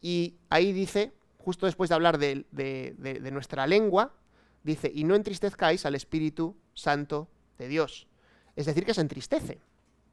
Y 0.00 0.36
ahí 0.50 0.72
dice, 0.72 1.12
justo 1.38 1.66
después 1.66 1.88
de 1.88 1.94
hablar 1.94 2.18
de, 2.18 3.30
nuestra 3.32 3.66
lengua, 3.66 4.14
dice, 4.62 4.90
y 4.94 5.04
no 5.04 5.14
entristezcáis 5.14 5.86
al 5.86 5.94
Espíritu 5.94 6.56
Santo 6.74 7.28
de 7.58 7.68
Dios. 7.68 8.06
Es 8.54 8.66
decir, 8.66 8.84
que 8.84 8.94
se 8.94 9.00
entristece. 9.00 9.60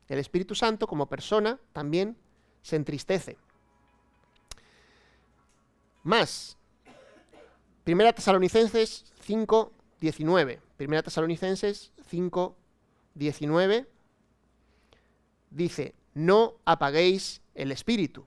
El 0.07 0.19
Espíritu 0.19 0.53
Santo 0.53 0.85
como 0.85 1.07
persona 1.07 1.59
también 1.71 2.17
se 2.61 2.75
entristece. 2.75 3.37
Más. 6.03 6.57
Primera 7.83 8.13
Tesalonicenses 8.13 9.05
5, 9.21 9.73
19. 10.01 10.61
Primera 10.77 11.01
Tesalonicenses 11.01 11.91
5, 12.07 12.55
19. 13.15 13.87
Dice, 15.49 15.95
no 16.13 16.55
apaguéis 16.65 17.41
el 17.55 17.71
espíritu. 17.71 18.25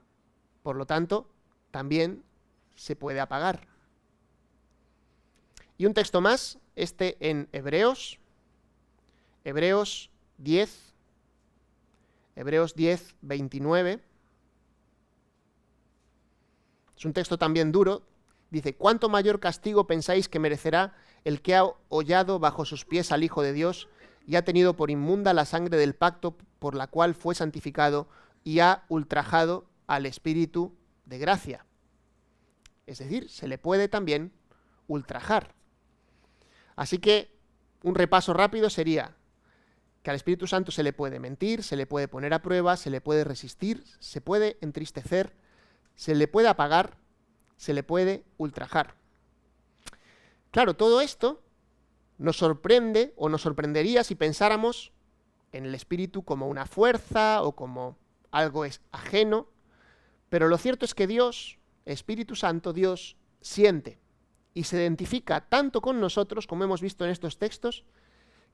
Por 0.63 0.75
lo 0.75 0.85
tanto, 0.85 1.29
también 1.71 2.23
se 2.75 2.95
puede 2.95 3.19
apagar. 3.19 3.67
Y 5.77 5.85
un 5.85 5.93
texto 5.93 6.21
más, 6.21 6.59
este 6.75 7.17
en 7.19 7.47
Hebreos, 7.51 8.19
Hebreos 9.43 10.09
10, 10.37 10.93
Hebreos 12.35 12.75
10, 12.75 13.15
29. 13.21 13.99
Es 16.97 17.05
un 17.05 17.13
texto 17.13 17.37
también 17.37 17.71
duro. 17.71 18.03
Dice, 18.49 18.75
¿cuánto 18.75 19.09
mayor 19.09 19.39
castigo 19.39 19.87
pensáis 19.87 20.29
que 20.29 20.39
merecerá 20.39 20.95
el 21.23 21.41
que 21.41 21.55
ha 21.55 21.63
hollado 21.89 22.39
bajo 22.39 22.65
sus 22.65 22.85
pies 22.85 23.11
al 23.11 23.23
Hijo 23.23 23.41
de 23.41 23.53
Dios 23.53 23.87
y 24.27 24.35
ha 24.35 24.43
tenido 24.45 24.75
por 24.75 24.91
inmunda 24.91 25.33
la 25.33 25.45
sangre 25.45 25.77
del 25.77 25.95
pacto 25.95 26.37
por 26.59 26.75
la 26.75 26.87
cual 26.87 27.15
fue 27.15 27.33
santificado 27.33 28.07
y 28.43 28.59
ha 28.59 28.83
ultrajado 28.89 29.69
al 29.87 30.05
Espíritu 30.05 30.75
de 31.05 31.17
gracia? 31.17 31.65
Es 32.85 32.99
decir, 32.99 33.29
se 33.29 33.47
le 33.47 33.57
puede 33.57 33.87
también 33.87 34.33
ultrajar. 34.87 35.55
Así 36.75 36.99
que 36.99 37.35
un 37.83 37.95
repaso 37.95 38.33
rápido 38.33 38.69
sería 38.69 39.15
que 40.03 40.09
al 40.09 40.15
Espíritu 40.17 40.45
Santo 40.45 40.71
se 40.71 40.83
le 40.83 40.93
puede 40.93 41.19
mentir, 41.19 41.63
se 41.63 41.77
le 41.77 41.87
puede 41.87 42.07
poner 42.07 42.33
a 42.33 42.41
prueba, 42.41 42.77
se 42.77 42.89
le 42.89 43.01
puede 43.01 43.23
resistir, 43.23 43.83
se 43.99 44.19
puede 44.21 44.57
entristecer, 44.61 45.33
se 45.95 46.15
le 46.15 46.27
puede 46.27 46.49
apagar, 46.49 46.97
se 47.55 47.73
le 47.73 47.83
puede 47.83 48.25
ultrajar. 48.37 48.95
Claro, 50.51 50.75
todo 50.75 51.01
esto 51.01 51.43
nos 52.17 52.37
sorprende 52.37 53.13
o 53.15 53.29
nos 53.29 53.41
sorprendería 53.41 54.03
si 54.03 54.15
pensáramos 54.15 54.91
en 55.51 55.65
el 55.65 55.75
Espíritu 55.75 56.23
como 56.23 56.47
una 56.47 56.65
fuerza 56.65 57.41
o 57.43 57.55
como 57.55 57.97
algo 58.31 58.65
es 58.65 58.81
ajeno, 58.91 59.47
pero 60.29 60.47
lo 60.47 60.57
cierto 60.57 60.85
es 60.85 60.93
que 60.93 61.07
Dios, 61.07 61.59
Espíritu 61.85 62.35
Santo, 62.35 62.73
Dios, 62.73 63.17
siente 63.41 63.99
y 64.53 64.63
se 64.63 64.77
identifica 64.77 65.41
tanto 65.41 65.81
con 65.81 65.99
nosotros, 65.99 66.47
como 66.47 66.63
hemos 66.63 66.81
visto 66.81 67.05
en 67.05 67.11
estos 67.11 67.37
textos, 67.37 67.85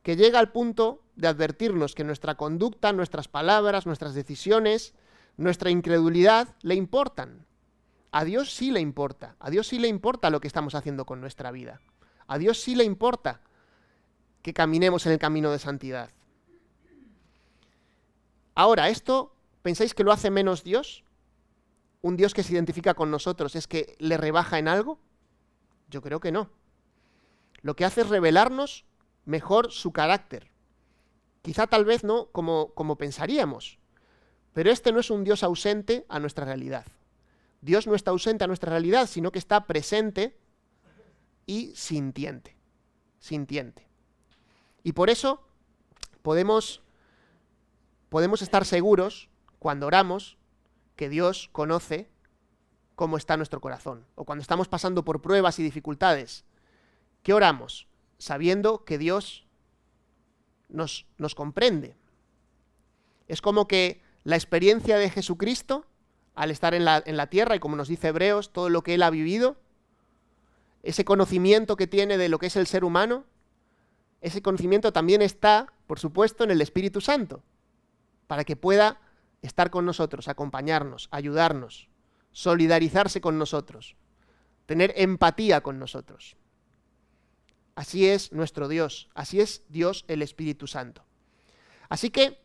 que 0.03 0.17
llega 0.17 0.37
al 0.37 0.51
punto 0.51 1.01
de 1.15 1.29
advertirnos 1.29 1.95
que 1.95 2.03
nuestra 2.03 2.35
conducta, 2.35 2.91
nuestras 2.91 3.27
palabras, 3.27 3.85
nuestras 3.85 4.13
decisiones, 4.13 4.93
nuestra 5.37 5.69
incredulidad 5.69 6.55
le 6.61 6.75
importan. 6.75 7.45
A 8.11 8.25
Dios 8.25 8.53
sí 8.53 8.69
le 8.69 8.81
importa, 8.81 9.37
a 9.39 9.49
Dios 9.49 9.67
sí 9.67 9.79
le 9.79 9.87
importa 9.87 10.29
lo 10.29 10.41
que 10.41 10.47
estamos 10.47 10.75
haciendo 10.75 11.05
con 11.05 11.21
nuestra 11.21 11.51
vida. 11.51 11.81
A 12.27 12.37
Dios 12.37 12.61
sí 12.61 12.75
le 12.75 12.83
importa 12.83 13.41
que 14.43 14.53
caminemos 14.53 15.05
en 15.07 15.13
el 15.13 15.19
camino 15.19 15.51
de 15.51 15.57
santidad. 15.57 16.11
Ahora, 18.53 18.89
¿esto 18.89 19.33
pensáis 19.63 19.95
que 19.95 20.03
lo 20.03 20.11
hace 20.11 20.29
menos 20.29 20.63
Dios? 20.63 21.03
¿Un 22.01 22.17
Dios 22.17 22.33
que 22.33 22.43
se 22.43 22.53
identifica 22.53 22.93
con 22.93 23.09
nosotros 23.09 23.55
es 23.55 23.67
que 23.67 23.95
le 23.97 24.17
rebaja 24.17 24.59
en 24.59 24.67
algo? 24.67 24.99
Yo 25.89 26.01
creo 26.01 26.19
que 26.19 26.31
no. 26.31 26.51
Lo 27.61 27.75
que 27.75 27.85
hace 27.85 28.01
es 28.01 28.09
revelarnos 28.09 28.85
mejor 29.25 29.71
su 29.71 29.93
carácter. 29.93 30.51
Quizá 31.41 31.65
tal 31.65 31.85
vez 31.85 32.03
no 32.03 32.27
como, 32.31 32.73
como 32.73 32.97
pensaríamos, 32.97 33.79
pero 34.51 34.69
este 34.69 34.91
no 34.91 34.99
es 34.99 35.09
un 35.09 35.23
Dios 35.23 35.43
ausente 35.43 36.05
a 36.09 36.19
nuestra 36.19 36.45
realidad. 36.45 36.85
Dios 37.61 37.87
no 37.87 37.95
está 37.95 38.11
ausente 38.11 38.43
a 38.43 38.47
nuestra 38.47 38.71
realidad, 38.71 39.07
sino 39.07 39.31
que 39.31 39.39
está 39.39 39.65
presente 39.65 40.37
y 41.45 41.73
sintiente. 41.75 42.57
Sintiente. 43.19 43.92
Y 44.83 44.91
por 44.91 45.09
eso 45.09 45.41
podemos, 46.21 46.81
podemos 48.09 48.41
estar 48.41 48.65
seguros, 48.65 49.29
cuando 49.59 49.87
oramos, 49.87 50.37
que 50.95 51.09
Dios 51.09 51.49
conoce 51.51 52.09
cómo 52.95 53.17
está 53.17 53.37
nuestro 53.37 53.61
corazón. 53.61 54.05
O 54.15 54.25
cuando 54.25 54.41
estamos 54.41 54.67
pasando 54.67 55.03
por 55.03 55.21
pruebas 55.21 55.57
y 55.59 55.63
dificultades. 55.63 56.45
¿Qué 57.23 57.33
oramos? 57.33 57.87
Sabiendo 58.17 58.83
que 58.83 58.97
Dios 58.97 59.47
nos, 60.69 61.05
nos 61.17 61.33
comprende. 61.33 61.95
Es 63.27 63.41
como 63.41 63.67
que 63.67 64.01
la 64.23 64.35
experiencia 64.35 64.97
de 64.97 65.09
Jesucristo, 65.09 65.85
al 66.35 66.51
estar 66.51 66.73
en 66.73 66.85
la, 66.85 67.01
en 67.05 67.17
la 67.17 67.27
tierra, 67.27 67.55
y 67.55 67.59
como 67.59 67.75
nos 67.75 67.87
dice 67.87 68.09
Hebreos, 68.09 68.51
todo 68.51 68.69
lo 68.69 68.83
que 68.83 68.95
él 68.95 69.03
ha 69.03 69.09
vivido, 69.09 69.57
ese 70.83 71.05
conocimiento 71.05 71.77
que 71.77 71.87
tiene 71.87 72.17
de 72.17 72.29
lo 72.29 72.39
que 72.39 72.47
es 72.47 72.55
el 72.57 72.67
ser 72.67 72.83
humano, 72.83 73.23
ese 74.23 74.41
conocimiento 74.41 74.93
también 74.93 75.21
está, 75.21 75.73
por 75.85 75.99
supuesto, 75.99 76.45
en 76.45 76.51
el 76.51 76.61
Espíritu 76.61 77.01
Santo, 77.01 77.43
para 78.25 78.45
que 78.45 78.55
pueda 78.55 79.01
estar 79.41 79.69
con 79.69 79.85
nosotros, 79.85 80.29
acompañarnos, 80.29 81.09
ayudarnos, 81.11 81.89
solidarizarse 82.31 83.19
con 83.19 83.37
nosotros, 83.37 83.97
tener 84.65 84.93
empatía 84.95 85.61
con 85.61 85.77
nosotros. 85.77 86.37
Así 87.75 88.07
es 88.07 88.31
nuestro 88.31 88.69
Dios, 88.69 89.09
así 89.13 89.41
es 89.41 89.63
Dios 89.67 90.05
el 90.07 90.21
Espíritu 90.21 90.67
Santo. 90.67 91.03
Así 91.89 92.09
que 92.09 92.39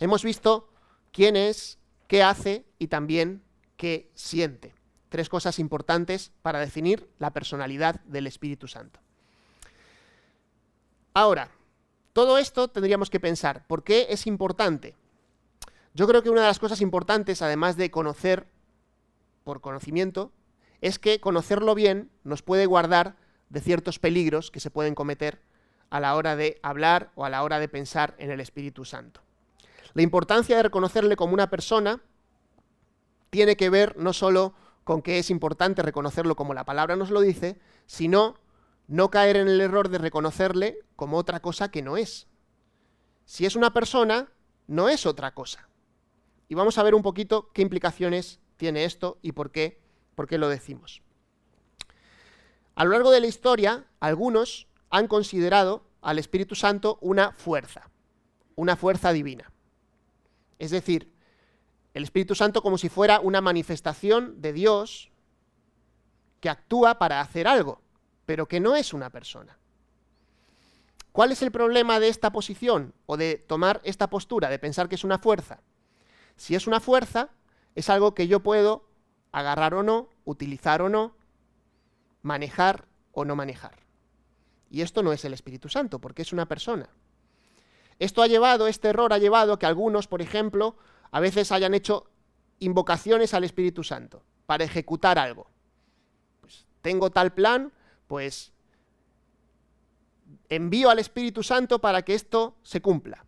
hemos 0.00 0.24
visto 0.24 0.72
quién 1.12 1.36
es, 1.36 1.78
qué 2.08 2.22
hace 2.22 2.64
y 2.78 2.86
también 2.86 3.42
qué 3.76 4.10
siente. 4.14 4.74
Tres 5.10 5.28
cosas 5.28 5.58
importantes 5.58 6.32
para 6.40 6.60
definir 6.60 7.10
la 7.18 7.34
personalidad 7.34 8.00
del 8.04 8.26
Espíritu 8.26 8.66
Santo. 8.66 8.98
Ahora, 11.14 11.50
todo 12.12 12.38
esto 12.38 12.68
tendríamos 12.68 13.10
que 13.10 13.20
pensar, 13.20 13.66
¿por 13.66 13.84
qué 13.84 14.06
es 14.10 14.26
importante? 14.26 14.94
Yo 15.94 16.06
creo 16.06 16.22
que 16.22 16.30
una 16.30 16.40
de 16.40 16.46
las 16.46 16.58
cosas 16.58 16.80
importantes, 16.80 17.42
además 17.42 17.76
de 17.76 17.90
conocer 17.90 18.46
por 19.44 19.60
conocimiento, 19.60 20.32
es 20.80 20.98
que 20.98 21.20
conocerlo 21.20 21.74
bien 21.74 22.10
nos 22.24 22.42
puede 22.42 22.66
guardar 22.66 23.16
de 23.50 23.60
ciertos 23.60 23.98
peligros 23.98 24.50
que 24.50 24.60
se 24.60 24.70
pueden 24.70 24.94
cometer 24.94 25.42
a 25.90 26.00
la 26.00 26.16
hora 26.16 26.36
de 26.36 26.58
hablar 26.62 27.10
o 27.14 27.26
a 27.26 27.30
la 27.30 27.42
hora 27.42 27.58
de 27.58 27.68
pensar 27.68 28.14
en 28.18 28.30
el 28.30 28.40
Espíritu 28.40 28.86
Santo. 28.86 29.20
La 29.92 30.02
importancia 30.02 30.56
de 30.56 30.62
reconocerle 30.62 31.16
como 31.16 31.34
una 31.34 31.50
persona 31.50 32.00
tiene 33.28 33.56
que 33.56 33.68
ver 33.68 33.96
no 33.98 34.14
solo 34.14 34.54
con 34.84 35.02
que 35.02 35.18
es 35.18 35.30
importante 35.30 35.82
reconocerlo 35.82 36.34
como 36.34 36.54
la 36.54 36.64
palabra 36.64 36.96
nos 36.96 37.10
lo 37.10 37.20
dice, 37.20 37.58
sino 37.86 38.36
no 38.88 39.10
caer 39.10 39.36
en 39.36 39.48
el 39.48 39.60
error 39.60 39.88
de 39.90 39.98
reconocerle 39.98 40.78
como 41.02 41.18
otra 41.18 41.40
cosa 41.40 41.68
que 41.68 41.82
no 41.82 41.96
es. 41.96 42.28
Si 43.24 43.44
es 43.44 43.56
una 43.56 43.72
persona, 43.72 44.30
no 44.68 44.88
es 44.88 45.04
otra 45.04 45.34
cosa. 45.34 45.68
Y 46.48 46.54
vamos 46.54 46.78
a 46.78 46.84
ver 46.84 46.94
un 46.94 47.02
poquito 47.02 47.50
qué 47.52 47.62
implicaciones 47.62 48.38
tiene 48.56 48.84
esto 48.84 49.18
y 49.20 49.32
por 49.32 49.50
qué, 49.50 49.80
por 50.14 50.28
qué 50.28 50.38
lo 50.38 50.48
decimos. 50.48 51.02
A 52.76 52.84
lo 52.84 52.92
largo 52.92 53.10
de 53.10 53.18
la 53.18 53.26
historia, 53.26 53.84
algunos 53.98 54.68
han 54.90 55.08
considerado 55.08 55.84
al 56.02 56.20
Espíritu 56.20 56.54
Santo 56.54 56.98
una 57.00 57.32
fuerza, 57.32 57.90
una 58.54 58.76
fuerza 58.76 59.12
divina. 59.12 59.50
Es 60.60 60.70
decir, 60.70 61.12
el 61.94 62.04
Espíritu 62.04 62.36
Santo 62.36 62.62
como 62.62 62.78
si 62.78 62.88
fuera 62.88 63.18
una 63.18 63.40
manifestación 63.40 64.40
de 64.40 64.52
Dios 64.52 65.10
que 66.38 66.48
actúa 66.48 67.00
para 67.00 67.20
hacer 67.20 67.48
algo, 67.48 67.82
pero 68.24 68.46
que 68.46 68.60
no 68.60 68.76
es 68.76 68.92
una 68.92 69.10
persona. 69.10 69.58
¿Cuál 71.12 71.30
es 71.30 71.42
el 71.42 71.52
problema 71.52 72.00
de 72.00 72.08
esta 72.08 72.32
posición 72.32 72.94
o 73.06 73.16
de 73.16 73.36
tomar 73.36 73.80
esta 73.84 74.08
postura, 74.08 74.48
de 74.48 74.58
pensar 74.58 74.88
que 74.88 74.94
es 74.94 75.04
una 75.04 75.18
fuerza? 75.18 75.60
Si 76.36 76.54
es 76.54 76.66
una 76.66 76.80
fuerza, 76.80 77.30
es 77.74 77.90
algo 77.90 78.14
que 78.14 78.26
yo 78.26 78.40
puedo 78.40 78.88
agarrar 79.30 79.74
o 79.74 79.82
no, 79.82 80.08
utilizar 80.24 80.80
o 80.80 80.88
no, 80.88 81.14
manejar 82.22 82.86
o 83.12 83.24
no 83.24 83.36
manejar. 83.36 83.82
Y 84.70 84.80
esto 84.80 85.02
no 85.02 85.12
es 85.12 85.24
el 85.26 85.34
Espíritu 85.34 85.68
Santo, 85.68 86.00
porque 86.00 86.22
es 86.22 86.32
una 86.32 86.48
persona. 86.48 86.88
Esto 87.98 88.22
ha 88.22 88.26
llevado, 88.26 88.66
este 88.66 88.88
error 88.88 89.12
ha 89.12 89.18
llevado 89.18 89.52
a 89.52 89.58
que 89.58 89.66
algunos, 89.66 90.08
por 90.08 90.22
ejemplo, 90.22 90.76
a 91.10 91.20
veces 91.20 91.52
hayan 91.52 91.74
hecho 91.74 92.10
invocaciones 92.58 93.34
al 93.34 93.44
Espíritu 93.44 93.84
Santo 93.84 94.24
para 94.46 94.64
ejecutar 94.64 95.18
algo. 95.18 95.46
Pues 96.40 96.66
tengo 96.80 97.10
tal 97.10 97.34
plan, 97.34 97.72
pues 98.06 98.52
envío 100.56 100.90
al 100.90 100.98
Espíritu 100.98 101.42
Santo 101.42 101.80
para 101.80 102.02
que 102.02 102.14
esto 102.14 102.56
se 102.62 102.82
cumpla. 102.82 103.24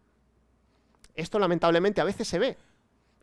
Esto 1.14 1.38
lamentablemente 1.38 2.00
a 2.00 2.04
veces 2.04 2.28
se 2.28 2.38
ve 2.38 2.58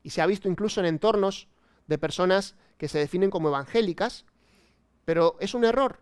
y 0.02 0.10
se 0.10 0.22
ha 0.22 0.26
visto 0.26 0.50
incluso 0.50 0.80
en 0.80 0.88
entornos 0.88 1.48
de 1.86 2.00
personas 2.00 2.56
que 2.80 2.88
se 2.88 2.98
definen 2.98 3.30
como 3.30 3.50
evangélicas, 3.50 4.26
pero 5.06 5.38
es 5.40 5.54
un 5.54 5.66
error. 5.66 6.00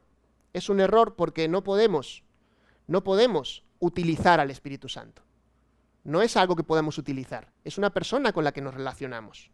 Es 0.54 0.70
un 0.70 0.80
error 0.80 1.16
porque 1.16 1.48
no 1.48 1.64
podemos, 1.64 2.24
no 2.88 3.04
podemos 3.04 3.64
utilizar 3.80 4.40
al 4.40 4.50
Espíritu 4.50 4.88
Santo. 4.88 5.22
No 6.06 6.22
es 6.22 6.38
algo 6.38 6.56
que 6.56 6.64
podemos 6.64 6.98
utilizar, 6.98 7.52
es 7.64 7.78
una 7.78 7.92
persona 7.92 8.32
con 8.32 8.44
la 8.44 8.54
que 8.54 8.62
nos 8.62 8.74
relacionamos. 8.74 9.52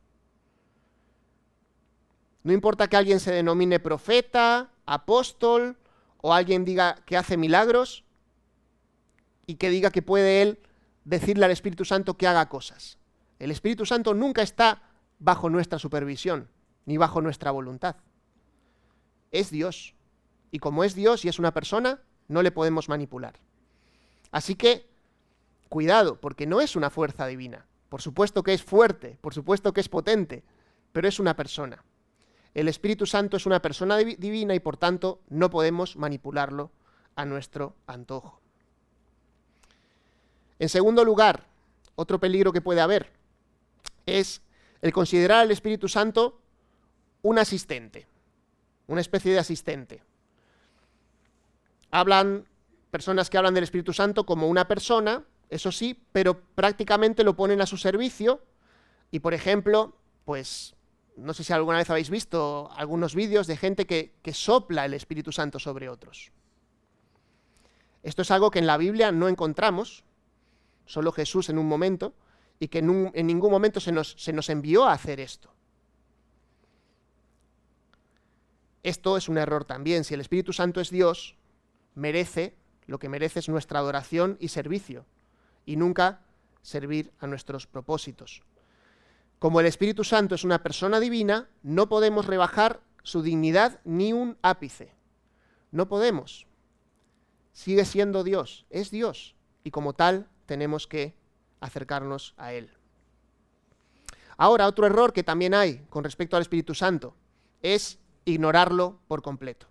No 2.43 2.53
importa 2.53 2.87
que 2.87 2.95
alguien 2.95 3.19
se 3.19 3.33
denomine 3.33 3.79
profeta, 3.79 4.69
apóstol, 4.85 5.77
o 6.21 6.33
alguien 6.33 6.63
diga 6.63 6.95
que 7.05 7.17
hace 7.17 7.37
milagros 7.37 8.04
y 9.47 9.55
que 9.55 9.69
diga 9.69 9.91
que 9.91 10.01
puede 10.01 10.41
él 10.41 10.59
decirle 11.03 11.45
al 11.45 11.51
Espíritu 11.51 11.85
Santo 11.85 12.17
que 12.17 12.27
haga 12.27 12.49
cosas. 12.49 12.97
El 13.39 13.51
Espíritu 13.51 13.85
Santo 13.85 14.13
nunca 14.13 14.41
está 14.41 14.83
bajo 15.19 15.49
nuestra 15.49 15.79
supervisión, 15.79 16.49
ni 16.85 16.97
bajo 16.97 17.21
nuestra 17.21 17.51
voluntad. 17.51 17.97
Es 19.31 19.51
Dios. 19.51 19.95
Y 20.51 20.59
como 20.59 20.83
es 20.83 20.95
Dios 20.95 21.25
y 21.25 21.29
es 21.29 21.39
una 21.39 21.53
persona, 21.53 22.01
no 22.27 22.41
le 22.41 22.51
podemos 22.51 22.89
manipular. 22.89 23.39
Así 24.31 24.55
que, 24.55 24.89
cuidado, 25.69 26.19
porque 26.19 26.47
no 26.47 26.61
es 26.61 26.75
una 26.75 26.89
fuerza 26.89 27.27
divina. 27.27 27.65
Por 27.89 28.01
supuesto 28.01 28.43
que 28.43 28.53
es 28.53 28.63
fuerte, 28.63 29.17
por 29.21 29.33
supuesto 29.33 29.73
que 29.73 29.81
es 29.81 29.89
potente, 29.89 30.43
pero 30.91 31.07
es 31.07 31.19
una 31.19 31.35
persona. 31.35 31.83
El 32.53 32.67
Espíritu 32.69 33.05
Santo 33.05 33.37
es 33.37 33.45
una 33.45 33.61
persona 33.61 33.97
divina 33.97 34.55
y 34.55 34.59
por 34.59 34.77
tanto 34.77 35.19
no 35.29 35.49
podemos 35.49 35.97
manipularlo 35.97 36.71
a 37.15 37.25
nuestro 37.25 37.75
antojo. 37.85 38.41
En 40.59 40.69
segundo 40.69 41.03
lugar, 41.03 41.45
otro 41.95 42.19
peligro 42.19 42.51
que 42.51 42.61
puede 42.61 42.81
haber 42.81 43.11
es 44.05 44.41
el 44.81 44.93
considerar 44.93 45.39
al 45.39 45.51
Espíritu 45.51 45.87
Santo 45.87 46.39
un 47.21 47.39
asistente, 47.39 48.07
una 48.87 49.01
especie 49.01 49.33
de 49.33 49.39
asistente. 49.39 50.03
Hablan 51.91 52.45
personas 52.91 53.29
que 53.29 53.37
hablan 53.37 53.53
del 53.53 53.63
Espíritu 53.63 53.93
Santo 53.93 54.25
como 54.25 54.47
una 54.47 54.67
persona, 54.67 55.23
eso 55.49 55.71
sí, 55.71 55.99
pero 56.11 56.39
prácticamente 56.39 57.23
lo 57.23 57.35
ponen 57.35 57.61
a 57.61 57.65
su 57.65 57.77
servicio 57.77 58.41
y, 59.11 59.19
por 59.19 59.33
ejemplo, 59.33 59.97
pues 60.23 60.75
no 61.15 61.33
sé 61.33 61.43
si 61.43 61.53
alguna 61.53 61.77
vez 61.77 61.89
habéis 61.89 62.09
visto 62.09 62.69
algunos 62.75 63.15
vídeos 63.15 63.47
de 63.47 63.57
gente 63.57 63.85
que, 63.85 64.13
que, 64.21 64.33
sopla 64.33 64.85
el 64.85 64.93
Espíritu 64.93 65.31
Santo 65.31 65.59
sobre 65.59 65.89
otros. 65.89 66.31
Esto 68.03 68.21
es 68.21 68.31
algo 68.31 68.51
que 68.51 68.59
en 68.59 68.67
la 68.67 68.77
Biblia 68.77 69.11
no 69.11 69.27
encontramos, 69.27 70.03
solo 70.85 71.11
Jesús 71.11 71.49
en 71.49 71.57
un 71.57 71.67
momento, 71.67 72.13
y 72.59 72.67
que 72.67 72.79
en, 72.79 73.27
ningún 73.27 73.51
momento 73.51 73.79
se 73.79 73.91
nos, 73.91 74.15
se 74.17 74.33
nos 74.33 74.49
envió 74.49 74.85
a 74.85 74.93
hacer 74.93 75.19
esto. 75.19 75.49
Esto 78.83 79.17
es 79.17 79.27
un 79.29 79.37
error 79.37 79.65
también. 79.65 80.03
Si 80.03 80.13
el 80.13 80.21
Espíritu 80.21 80.53
Santo 80.53 80.79
es 80.79 80.89
Dios, 80.89 81.35
merece, 81.95 82.55
lo 82.85 82.99
que 82.99 83.09
merece 83.09 83.39
es 83.39 83.49
nuestra 83.49 83.79
adoración 83.79 84.37
y 84.39 84.49
servicio, 84.49 85.05
y 85.65 85.75
nunca 85.75 86.21
servir 86.61 87.11
a 87.19 87.27
nuestros 87.27 87.67
propósitos. 87.67 88.43
Como 89.39 89.59
el 89.59 89.65
Espíritu 89.65 90.03
Santo 90.03 90.35
es 90.35 90.43
una 90.43 90.63
persona 90.63 90.99
divina, 90.99 91.49
no 91.61 91.89
podemos 91.89 92.25
rebajar 92.25 92.81
su 93.03 93.21
dignidad 93.21 93.79
ni 93.83 94.13
un 94.13 94.37
ápice. 94.41 94.93
No 95.71 95.87
podemos. 95.87 96.47
Sigue 97.53 97.85
siendo 97.85 98.23
Dios, 98.23 98.65
es 98.69 98.91
Dios, 98.91 99.35
y 99.63 99.71
como 99.71 99.93
tal 99.93 100.27
tenemos 100.45 100.87
que 100.87 101.15
acercarnos 101.59 102.33
a 102.37 102.53
Él. 102.53 102.71
Ahora, 104.37 104.67
otro 104.67 104.85
error 104.85 105.13
que 105.13 105.23
también 105.23 105.53
hay 105.53 105.85
con 105.89 106.03
respecto 106.03 106.35
al 106.35 106.41
Espíritu 106.41 106.75
Santo 106.75 107.15
es 107.61 107.99
ignorarlo 108.25 108.99
por 109.07 109.21
completo. 109.21 109.67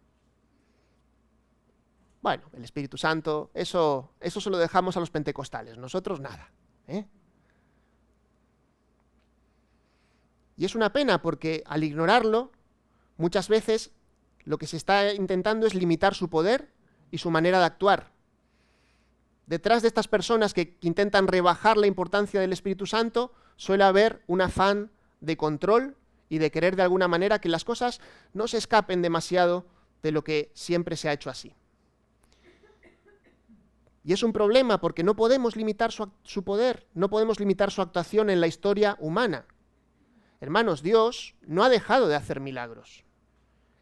Bueno, 2.22 2.44
el 2.54 2.64
Espíritu 2.64 2.96
Santo, 2.96 3.50
eso, 3.52 4.14
eso 4.20 4.40
se 4.40 4.48
lo 4.48 4.56
dejamos 4.56 4.96
a 4.96 5.00
los 5.00 5.10
pentecostales, 5.10 5.76
nosotros 5.76 6.20
nada. 6.20 6.50
¿eh? 6.88 7.04
Y 10.56 10.64
es 10.64 10.74
una 10.74 10.90
pena 10.90 11.20
porque 11.20 11.62
al 11.66 11.84
ignorarlo, 11.84 12.50
muchas 13.18 13.48
veces 13.48 13.92
lo 14.44 14.56
que 14.56 14.66
se 14.66 14.78
está 14.78 15.12
intentando 15.12 15.66
es 15.66 15.74
limitar 15.74 16.14
su 16.14 16.30
poder 16.30 16.72
y 17.10 17.18
su 17.18 17.30
manera 17.30 17.58
de 17.58 17.66
actuar. 17.66 18.13
Detrás 19.46 19.82
de 19.82 19.88
estas 19.88 20.08
personas 20.08 20.54
que 20.54 20.76
intentan 20.80 21.28
rebajar 21.28 21.76
la 21.76 21.86
importancia 21.86 22.40
del 22.40 22.52
Espíritu 22.52 22.86
Santo, 22.86 23.32
suele 23.56 23.84
haber 23.84 24.22
un 24.26 24.40
afán 24.40 24.90
de 25.20 25.36
control 25.36 25.96
y 26.28 26.38
de 26.38 26.50
querer 26.50 26.76
de 26.76 26.82
alguna 26.82 27.08
manera 27.08 27.40
que 27.40 27.48
las 27.48 27.64
cosas 27.64 28.00
no 28.32 28.48
se 28.48 28.58
escapen 28.58 29.02
demasiado 29.02 29.66
de 30.02 30.12
lo 30.12 30.24
que 30.24 30.50
siempre 30.54 30.96
se 30.96 31.08
ha 31.08 31.12
hecho 31.12 31.30
así. 31.30 31.54
Y 34.04 34.12
es 34.12 34.22
un 34.22 34.34
problema 34.34 34.80
porque 34.80 35.02
no 35.02 35.16
podemos 35.16 35.56
limitar 35.56 35.90
su, 35.90 36.44
poder, 36.44 36.86
no 36.92 37.08
podemos 37.08 37.40
limitar 37.40 37.70
su 37.70 37.80
actuación 37.80 38.28
en 38.28 38.40
la 38.40 38.46
historia 38.46 38.96
humana. 39.00 39.46
Hermanos, 40.40 40.82
Dios 40.82 41.34
no 41.40 41.64
ha 41.64 41.70
dejado 41.70 42.06
de 42.06 42.14
hacer 42.14 42.38
milagros. 42.38 43.04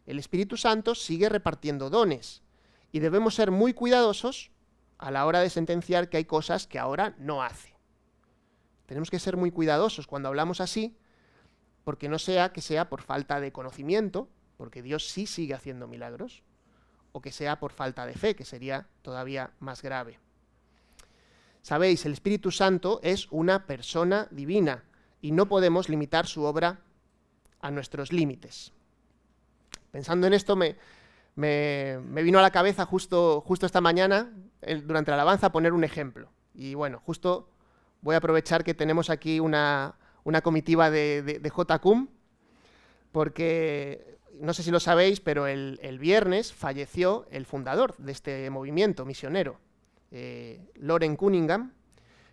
El 0.05 0.19
Espíritu 0.19 0.55
Santo 0.55 0.95
sigue 0.95 1.27
repartiendo 1.27 1.89
dones 1.89 2.41
y 2.93 2.99
debemos 2.99 3.35
ser 3.35 3.51
muy 3.51 3.73
cuidadosos 3.73 4.52
a 4.97 5.11
la 5.11 5.25
hora 5.25 5.39
de 5.39 5.49
sentenciar 5.49 6.09
que 6.09 6.17
hay 6.17 6.25
cosas 6.25 6.67
que 6.67 6.79
ahora 6.79 7.15
no 7.17 7.43
hace. 7.43 7.73
Tenemos 8.85 9.09
que 9.09 9.19
ser 9.19 9.37
muy 9.37 9.51
cuidadosos 9.51 10.07
cuando 10.07 10.29
hablamos 10.29 10.61
así, 10.61 10.97
porque 11.83 12.09
no 12.09 12.19
sea 12.19 12.53
que 12.53 12.61
sea 12.61 12.89
por 12.89 13.01
falta 13.01 13.39
de 13.39 13.51
conocimiento, 13.51 14.29
porque 14.57 14.81
Dios 14.81 15.09
sí 15.09 15.25
sigue 15.25 15.53
haciendo 15.53 15.87
milagros, 15.87 16.43
o 17.11 17.21
que 17.21 17.31
sea 17.31 17.59
por 17.59 17.71
falta 17.71 18.05
de 18.05 18.13
fe, 18.13 18.35
que 18.35 18.45
sería 18.45 18.87
todavía 19.01 19.51
más 19.59 19.81
grave. 19.81 20.19
Sabéis, 21.61 22.05
el 22.05 22.13
Espíritu 22.13 22.51
Santo 22.51 22.99
es 23.03 23.27
una 23.31 23.65
persona 23.65 24.27
divina 24.31 24.83
y 25.21 25.31
no 25.31 25.47
podemos 25.47 25.87
limitar 25.87 26.27
su 26.27 26.43
obra 26.43 26.81
a 27.61 27.71
nuestros 27.71 28.11
límites. 28.11 28.73
Pensando 29.91 30.27
en 30.27 30.33
esto 30.33 30.55
me, 30.55 30.75
me, 31.35 32.23
vino 32.23 32.39
a 32.39 32.41
la 32.41 32.51
cabeza 32.51 32.85
justo, 32.85 33.41
justo 33.41 33.65
esta 33.65 33.79
mañana, 33.79 34.31
durante 34.85 35.11
la 35.11 35.15
alabanza, 35.15 35.51
poner 35.51 35.73
un 35.73 35.83
ejemplo. 35.83 36.29
Y 36.53 36.75
bueno, 36.75 37.01
justo 37.05 37.49
voy 38.01 38.15
a 38.15 38.17
aprovechar 38.19 38.63
que 38.63 38.73
tenemos 38.73 39.09
aquí 39.09 39.39
una, 39.39 39.95
comitiva 40.43 40.91
de, 40.91 41.21
de, 41.23 41.49
JCUM, 41.49 42.09
porque 43.11 44.19
no 44.39 44.53
sé 44.53 44.63
si 44.63 44.71
lo 44.71 44.79
sabéis, 44.79 45.19
pero 45.19 45.47
el, 45.47 45.97
viernes 45.99 46.53
falleció 46.53 47.25
el 47.31 47.45
fundador 47.45 47.95
de 47.97 48.11
este 48.11 48.49
movimiento 48.49 49.05
misionero, 49.05 49.59
eh, 50.11 50.59
Loren 50.75 51.15
Cunningham, 51.15 51.73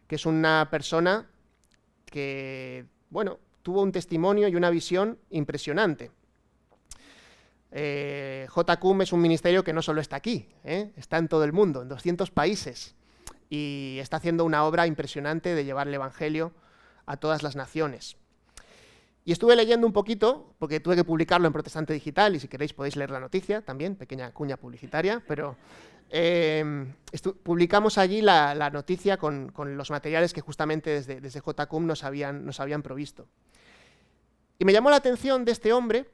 que 0.06 0.16
es 0.16 0.26
una 0.26 0.68
persona 0.70 1.30
que, 2.04 2.86
bueno, 3.10 3.38
tuvo 3.62 3.82
un 3.82 3.92
testimonio 3.92 4.48
y 4.48 4.56
una 4.56 4.70
visión 4.70 5.18
impresionante. 5.30 6.10
Eh, 7.72 8.48
JCUM 8.54 9.02
es 9.02 9.12
un 9.12 9.20
ministerio 9.20 9.62
que 9.62 9.72
no 9.72 9.82
solo 9.82 10.00
está 10.00 10.16
aquí, 10.16 10.48
¿eh? 10.64 10.90
está 10.96 11.18
en 11.18 11.28
todo 11.28 11.44
el 11.44 11.52
mundo, 11.52 11.82
en 11.82 11.88
200 11.88 12.30
países, 12.30 12.94
y 13.48 13.98
está 14.00 14.16
haciendo 14.16 14.44
una 14.44 14.64
obra 14.64 14.86
impresionante 14.86 15.54
de 15.54 15.64
llevar 15.64 15.88
el 15.88 15.94
Evangelio 15.94 16.52
a 17.06 17.16
todas 17.16 17.42
las 17.42 17.56
naciones. 17.56 18.16
Y 19.24 19.32
estuve 19.32 19.54
leyendo 19.54 19.86
un 19.86 19.92
poquito, 19.92 20.54
porque 20.58 20.80
tuve 20.80 20.96
que 20.96 21.04
publicarlo 21.04 21.46
en 21.46 21.52
Protestante 21.52 21.92
Digital, 21.92 22.34
y 22.34 22.40
si 22.40 22.48
queréis 22.48 22.72
podéis 22.72 22.96
leer 22.96 23.10
la 23.10 23.20
noticia 23.20 23.60
también, 23.62 23.94
pequeña 23.94 24.32
cuña 24.32 24.56
publicitaria, 24.56 25.22
pero 25.28 25.56
eh, 26.10 26.92
publicamos 27.44 27.98
allí 27.98 28.22
la, 28.22 28.70
noticia 28.70 29.16
con, 29.16 29.52
los 29.76 29.90
materiales 29.90 30.32
que 30.32 30.40
justamente 30.40 30.90
desde, 30.90 31.20
desde 31.20 31.40
JCUM 31.40 31.86
nos 31.86 32.02
habían, 32.02 32.44
nos 32.44 32.58
habían 32.58 32.82
provisto. 32.82 33.28
Y 34.58 34.64
me 34.64 34.72
llamó 34.72 34.90
la 34.90 34.96
atención 34.96 35.44
de 35.44 35.52
este 35.52 35.72
hombre, 35.72 36.06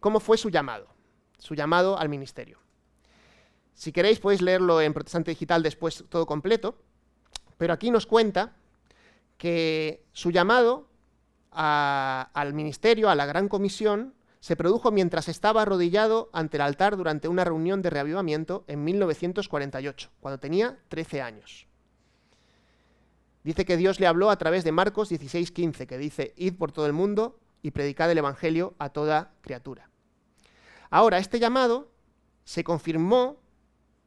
cómo 0.00 0.20
fue 0.20 0.36
su 0.36 0.50
llamado, 0.50 0.88
su 1.38 1.54
llamado 1.54 1.98
al 1.98 2.08
ministerio. 2.08 2.58
Si 3.74 3.92
queréis 3.92 4.20
podéis 4.20 4.42
leerlo 4.42 4.80
en 4.80 4.92
Protestante 4.92 5.30
Digital 5.30 5.62
después 5.62 6.04
todo 6.08 6.26
completo, 6.26 6.76
pero 7.56 7.72
aquí 7.72 7.90
nos 7.90 8.06
cuenta 8.06 8.56
que 9.38 10.04
su 10.12 10.30
llamado 10.30 10.88
al 11.50 12.54
ministerio, 12.54 13.08
a 13.08 13.14
la 13.14 13.26
gran 13.26 13.48
comisión, 13.48 14.14
se 14.40 14.56
produjo 14.56 14.90
mientras 14.90 15.28
estaba 15.28 15.62
arrodillado 15.62 16.30
ante 16.32 16.56
el 16.56 16.62
altar 16.62 16.96
durante 16.96 17.28
una 17.28 17.44
reunión 17.44 17.82
de 17.82 17.90
reavivamiento 17.90 18.64
en 18.68 18.84
1948, 18.84 20.10
cuando 20.20 20.38
tenía 20.38 20.78
13 20.88 21.22
años. 21.22 21.66
Dice 23.42 23.64
que 23.64 23.76
Dios 23.76 24.00
le 24.00 24.06
habló 24.06 24.30
a 24.30 24.36
través 24.36 24.64
de 24.64 24.72
Marcos 24.72 25.10
16:15, 25.10 25.86
que 25.86 25.98
dice, 25.98 26.34
id 26.36 26.54
por 26.54 26.72
todo 26.72 26.86
el 26.86 26.92
mundo 26.92 27.38
y 27.62 27.70
predicad 27.70 28.10
el 28.10 28.18
Evangelio 28.18 28.74
a 28.78 28.90
toda 28.90 29.32
criatura. 29.40 29.90
Ahora, 30.90 31.18
este 31.18 31.38
llamado 31.38 31.90
se 32.44 32.64
confirmó 32.64 33.40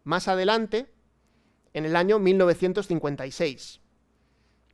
más 0.04 0.28
adelante, 0.28 0.94
en 1.74 1.86
el 1.86 1.96
año 1.96 2.20
1956. 2.20 3.82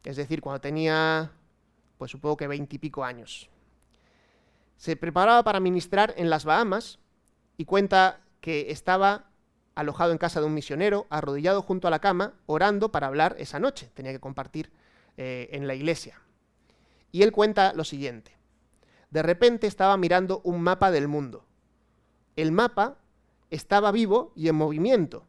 Es 0.03 0.15
decir, 0.15 0.41
cuando 0.41 0.61
tenía, 0.61 1.31
pues 1.97 2.11
supongo 2.11 2.37
que 2.37 2.47
veintipico 2.47 3.03
años. 3.03 3.49
Se 4.77 4.95
preparaba 4.95 5.43
para 5.43 5.59
ministrar 5.59 6.13
en 6.17 6.29
las 6.29 6.45
Bahamas 6.45 6.99
y 7.57 7.65
cuenta 7.65 8.21
que 8.41 8.71
estaba 8.71 9.29
alojado 9.75 10.11
en 10.11 10.17
casa 10.17 10.39
de 10.39 10.45
un 10.45 10.53
misionero, 10.53 11.07
arrodillado 11.09 11.61
junto 11.61 11.87
a 11.87 11.91
la 11.91 11.99
cama, 11.99 12.33
orando 12.45 12.91
para 12.91 13.07
hablar 13.07 13.35
esa 13.39 13.59
noche. 13.59 13.91
Tenía 13.93 14.11
que 14.11 14.19
compartir 14.19 14.71
eh, 15.17 15.49
en 15.51 15.67
la 15.67 15.75
iglesia. 15.75 16.21
Y 17.11 17.23
él 17.23 17.31
cuenta 17.31 17.73
lo 17.73 17.83
siguiente. 17.83 18.38
De 19.09 19.23
repente 19.23 19.67
estaba 19.67 19.97
mirando 19.97 20.41
un 20.43 20.61
mapa 20.61 20.91
del 20.91 21.07
mundo. 21.07 21.45
El 22.35 22.51
mapa 22.51 22.99
estaba 23.49 23.91
vivo 23.91 24.31
y 24.35 24.47
en 24.47 24.55
movimiento. 24.55 25.25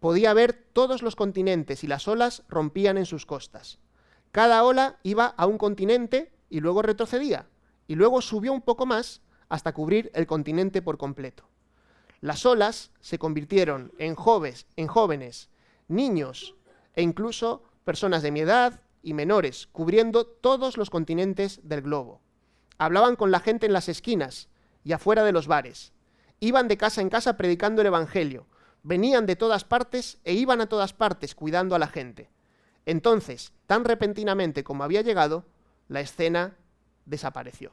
Podía 0.00 0.34
ver 0.34 0.52
todos 0.72 1.02
los 1.02 1.16
continentes 1.16 1.82
y 1.82 1.86
las 1.86 2.06
olas 2.06 2.44
rompían 2.48 2.98
en 2.98 3.06
sus 3.06 3.26
costas. 3.26 3.78
Cada 4.30 4.62
ola 4.62 4.98
iba 5.02 5.26
a 5.26 5.46
un 5.46 5.58
continente 5.58 6.32
y 6.50 6.60
luego 6.60 6.82
retrocedía, 6.82 7.48
y 7.86 7.94
luego 7.94 8.20
subió 8.20 8.52
un 8.52 8.62
poco 8.62 8.86
más 8.86 9.22
hasta 9.48 9.72
cubrir 9.72 10.10
el 10.14 10.26
continente 10.26 10.82
por 10.82 10.98
completo. 10.98 11.48
Las 12.20 12.44
olas 12.44 12.90
se 13.00 13.18
convirtieron 13.18 13.92
en 13.98 14.14
jóvenes, 14.14 14.66
en 14.76 14.86
jóvenes, 14.86 15.48
niños 15.88 16.56
e 16.94 17.02
incluso 17.02 17.62
personas 17.84 18.22
de 18.22 18.30
mi 18.30 18.40
edad 18.40 18.80
y 19.02 19.14
menores, 19.14 19.68
cubriendo 19.68 20.26
todos 20.26 20.76
los 20.76 20.90
continentes 20.90 21.60
del 21.62 21.82
globo. 21.82 22.20
Hablaban 22.78 23.16
con 23.16 23.30
la 23.30 23.40
gente 23.40 23.66
en 23.66 23.72
las 23.72 23.88
esquinas 23.88 24.48
y 24.84 24.92
afuera 24.92 25.24
de 25.24 25.32
los 25.32 25.46
bares. 25.46 25.92
Iban 26.40 26.68
de 26.68 26.76
casa 26.76 27.00
en 27.00 27.10
casa 27.10 27.36
predicando 27.36 27.80
el 27.80 27.88
Evangelio. 27.88 28.46
Venían 28.84 29.26
de 29.26 29.36
todas 29.36 29.64
partes 29.64 30.18
e 30.24 30.34
iban 30.34 30.60
a 30.60 30.68
todas 30.68 30.92
partes 30.92 31.34
cuidando 31.34 31.74
a 31.74 31.78
la 31.78 31.88
gente. 31.88 32.30
Entonces, 32.86 33.52
tan 33.66 33.84
repentinamente 33.84 34.64
como 34.64 34.84
había 34.84 35.02
llegado, 35.02 35.44
la 35.88 36.00
escena 36.00 36.56
desapareció. 37.04 37.72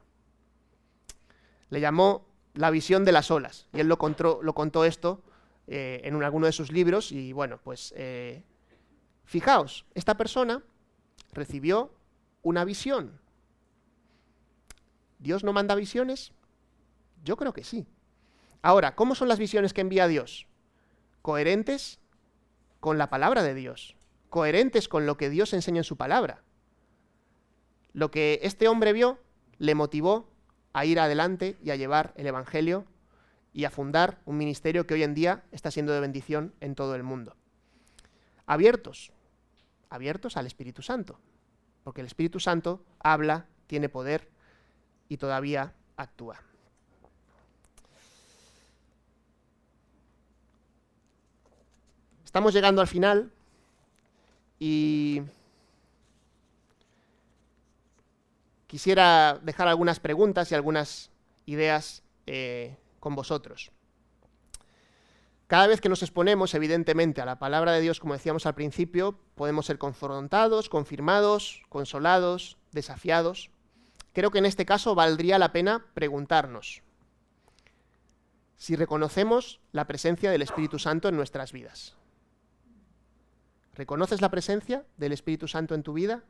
Le 1.69 1.79
llamó 1.79 2.25
la 2.53 2.69
visión 2.71 3.05
de 3.05 3.11
las 3.11 3.31
olas, 3.31 3.67
y 3.73 3.81
él 3.81 3.87
lo 3.87 3.97
contó, 3.97 4.85
esto 4.85 5.21
eh, 5.67 6.01
en 6.03 6.21
alguno 6.23 6.45
de 6.47 6.51
sus 6.51 6.71
libros, 6.71 7.11
y 7.11 7.33
bueno, 7.33 7.59
pues 7.63 7.93
eh, 7.97 8.43
fijaos, 9.25 9.85
esta 9.93 10.15
persona 10.15 10.63
recibió 11.33 11.91
una 12.41 12.65
visión. 12.65 13.19
¿Dios 15.25 15.43
no 15.43 15.51
manda 15.51 15.75
visiones? 15.75 16.31
Yo 17.25 17.35
creo 17.35 17.51
que 17.51 17.65
sí. 17.65 17.85
Ahora, 18.61 18.95
¿cómo 18.95 19.13
son 19.13 19.27
las 19.27 19.39
visiones 19.39 19.73
que 19.73 19.81
envía 19.81 20.07
Dios? 20.07 20.47
Coherentes 21.21 21.99
con 22.79 22.97
la 22.97 23.09
palabra 23.09 23.43
de 23.43 23.53
Dios 23.53 23.97
coherentes 24.35 24.89
con 24.89 25.05
lo 25.05 25.15
que 25.15 25.29
Dios 25.29 25.53
enseña 25.53 25.79
en 25.79 25.85
su 25.85 25.95
palabra. 25.95 26.43
Lo 27.93 28.11
que 28.11 28.41
este 28.43 28.67
hombre 28.67 28.91
vio 28.91 29.17
le 29.59 29.75
motivó 29.75 30.29
a 30.73 30.83
ir 30.83 30.99
adelante 30.99 31.55
y 31.63 31.69
a 31.69 31.77
llevar 31.77 32.13
el 32.17 32.27
Evangelio 32.27 32.83
y 33.53 33.63
a 33.63 33.69
fundar 33.69 34.19
un 34.25 34.35
ministerio 34.35 34.85
que 34.85 34.93
hoy 34.93 35.03
en 35.03 35.13
día 35.13 35.45
está 35.53 35.71
siendo 35.71 35.93
de 35.93 36.01
bendición 36.01 36.53
en 36.59 36.75
todo 36.75 36.95
el 36.95 37.03
mundo. 37.03 37.37
Abiertos, 38.45 39.13
abiertos 39.89 40.35
al 40.35 40.47
Espíritu 40.47 40.81
Santo, 40.81 41.17
porque 41.85 42.01
el 42.01 42.07
Espíritu 42.07 42.41
Santo 42.41 42.83
habla, 42.99 43.47
tiene 43.67 43.87
poder 43.87 44.29
y 45.09 45.17
todavía 45.17 45.73
actúa. 45.97 46.39
Estamos 52.23 52.53
llegando 52.53 52.81
al 52.81 52.87
final 52.87 53.31
y 54.59 55.21
quisiera 58.67 59.39
dejar 59.41 59.69
algunas 59.69 60.01
preguntas 60.01 60.51
y 60.51 60.55
algunas 60.55 61.11
ideas 61.45 62.03
eh, 62.27 62.75
con 62.99 63.15
vosotros. 63.15 63.71
Cada 65.47 65.67
vez 65.67 65.79
que 65.79 65.89
nos 65.89 66.01
exponemos, 66.01 66.55
evidentemente, 66.55 67.21
a 67.21 67.25
la 67.25 67.37
palabra 67.37 67.71
de 67.71 67.81
Dios, 67.81 67.99
como 67.99 68.15
decíamos 68.15 68.47
al 68.47 68.55
principio, 68.55 69.17
podemos 69.35 69.67
ser 69.67 69.77
confrontados, 69.77 70.69
confirmados, 70.69 71.61
consolados, 71.69 72.57
desafiados. 72.71 73.51
Creo 74.15 74.31
que 74.31 74.37
en 74.37 74.45
este 74.45 74.65
caso 74.65 74.95
valdría 74.95 75.37
la 75.37 75.51
pena 75.51 75.87
preguntarnos 75.93 76.81
si 78.55 78.77
reconocemos 78.77 79.59
la 79.73 79.87
presencia 79.87 80.31
del 80.31 80.41
Espíritu 80.41 80.79
Santo 80.79 81.09
en 81.09 81.17
nuestras 81.17 81.51
vidas. 81.51 81.97
¿Reconoces 83.73 84.21
la 84.21 84.31
presencia 84.31 84.85
del 84.95 85.11
Espíritu 85.11 85.49
Santo 85.49 85.75
en 85.75 85.83
tu 85.83 85.91
vida? 85.91 86.23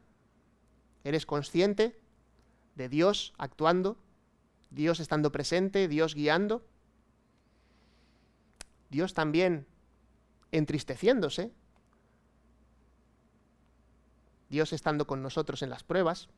¿Eres 1.03 1.27
consciente 1.27 2.01
de 2.73 2.89
Dios 2.89 3.35
actuando? 3.37 3.99
¿Dios 4.71 4.99
estando 4.99 5.31
presente? 5.31 5.87
¿Dios 5.87 6.15
guiando? 6.15 6.65
Dios 8.89 9.13
también 9.13 9.67
entristeciéndose. 10.51 11.51
Dios 14.49 14.73
estando 14.73 15.05
con 15.05 15.21
nosotros 15.21 15.61
en 15.61 15.69
las 15.69 15.83
pruebas. 15.83 16.29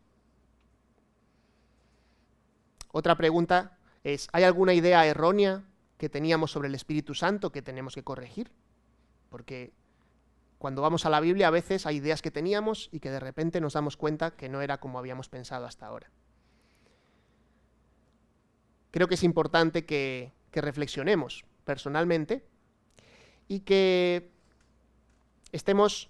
Otra 2.98 3.16
pregunta 3.16 3.78
es, 4.04 4.28
¿hay 4.34 4.44
alguna 4.44 4.74
idea 4.74 5.06
errónea 5.06 5.62
que 6.00 6.10
teníamos 6.10 6.50
sobre 6.50 6.68
el 6.68 6.74
Espíritu 6.74 7.14
Santo 7.14 7.52
que 7.52 7.62
tenemos 7.62 7.94
que 7.94 8.04
corregir? 8.04 8.52
Porque 9.30 9.72
cuando 10.58 10.82
vamos 10.82 11.06
a 11.06 11.12
la 11.12 11.20
Biblia 11.20 11.50
a 11.50 11.52
veces 11.52 11.86
hay 11.86 11.98
ideas 11.98 12.24
que 12.24 12.32
teníamos 12.32 12.90
y 12.92 13.00
que 13.00 13.12
de 13.12 13.20
repente 13.20 13.62
nos 13.62 13.74
damos 13.74 13.98
cuenta 13.98 14.32
que 14.32 14.50
no 14.50 14.64
era 14.64 14.80
como 14.80 14.98
habíamos 14.98 15.30
pensado 15.30 15.68
hasta 15.68 15.86
ahora. 15.86 16.10
Creo 18.90 19.08
que 19.08 19.14
es 19.14 19.24
importante 19.24 19.86
que, 19.86 20.34
reflexionemos 20.54 21.46
personalmente 21.66 22.48
y 23.48 23.60
que 23.60 24.32
estemos 25.52 26.10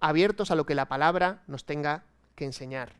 abiertos 0.00 0.50
a 0.50 0.54
lo 0.54 0.66
que 0.66 0.74
la 0.74 0.86
palabra 0.86 1.44
nos 1.46 1.64
tenga 1.64 2.04
que 2.34 2.44
enseñar. 2.44 2.96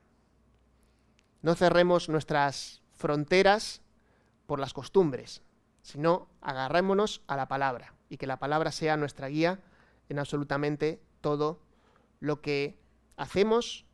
No 1.42 1.54
cerremos 1.54 2.08
nuestras 2.08 2.80
fronteras 3.00 3.80
por 4.46 4.60
las 4.60 4.74
costumbres, 4.74 5.42
sino 5.80 6.28
agarrémonos 6.42 7.22
a 7.26 7.36
la 7.36 7.48
palabra 7.48 7.94
y 8.10 8.18
que 8.18 8.26
la 8.26 8.38
palabra 8.38 8.72
sea 8.72 8.98
nuestra 8.98 9.28
guía 9.28 9.58
en 10.10 10.18
absolutamente 10.18 11.00
todo 11.22 11.62
lo 12.20 12.42
que 12.42 12.78
hacemos, 13.16 13.86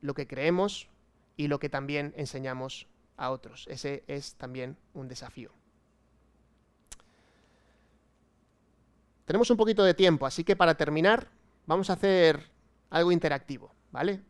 lo 0.00 0.14
que 0.14 0.26
creemos 0.26 0.88
y 1.36 1.48
lo 1.48 1.58
que 1.58 1.68
también 1.68 2.14
enseñamos 2.16 2.86
a 3.18 3.30
otros. 3.30 3.66
Ese 3.68 4.04
es 4.06 4.36
también 4.36 4.78
un 4.94 5.06
desafío. 5.06 5.52
Tenemos 9.26 9.50
un 9.50 9.58
poquito 9.58 9.84
de 9.84 9.92
tiempo, 9.92 10.24
así 10.24 10.44
que 10.44 10.56
para 10.56 10.76
terminar 10.76 11.28
vamos 11.66 11.90
a 11.90 11.92
hacer 11.92 12.50
algo 12.88 13.12
interactivo, 13.12 13.70
¿vale? 13.92 14.22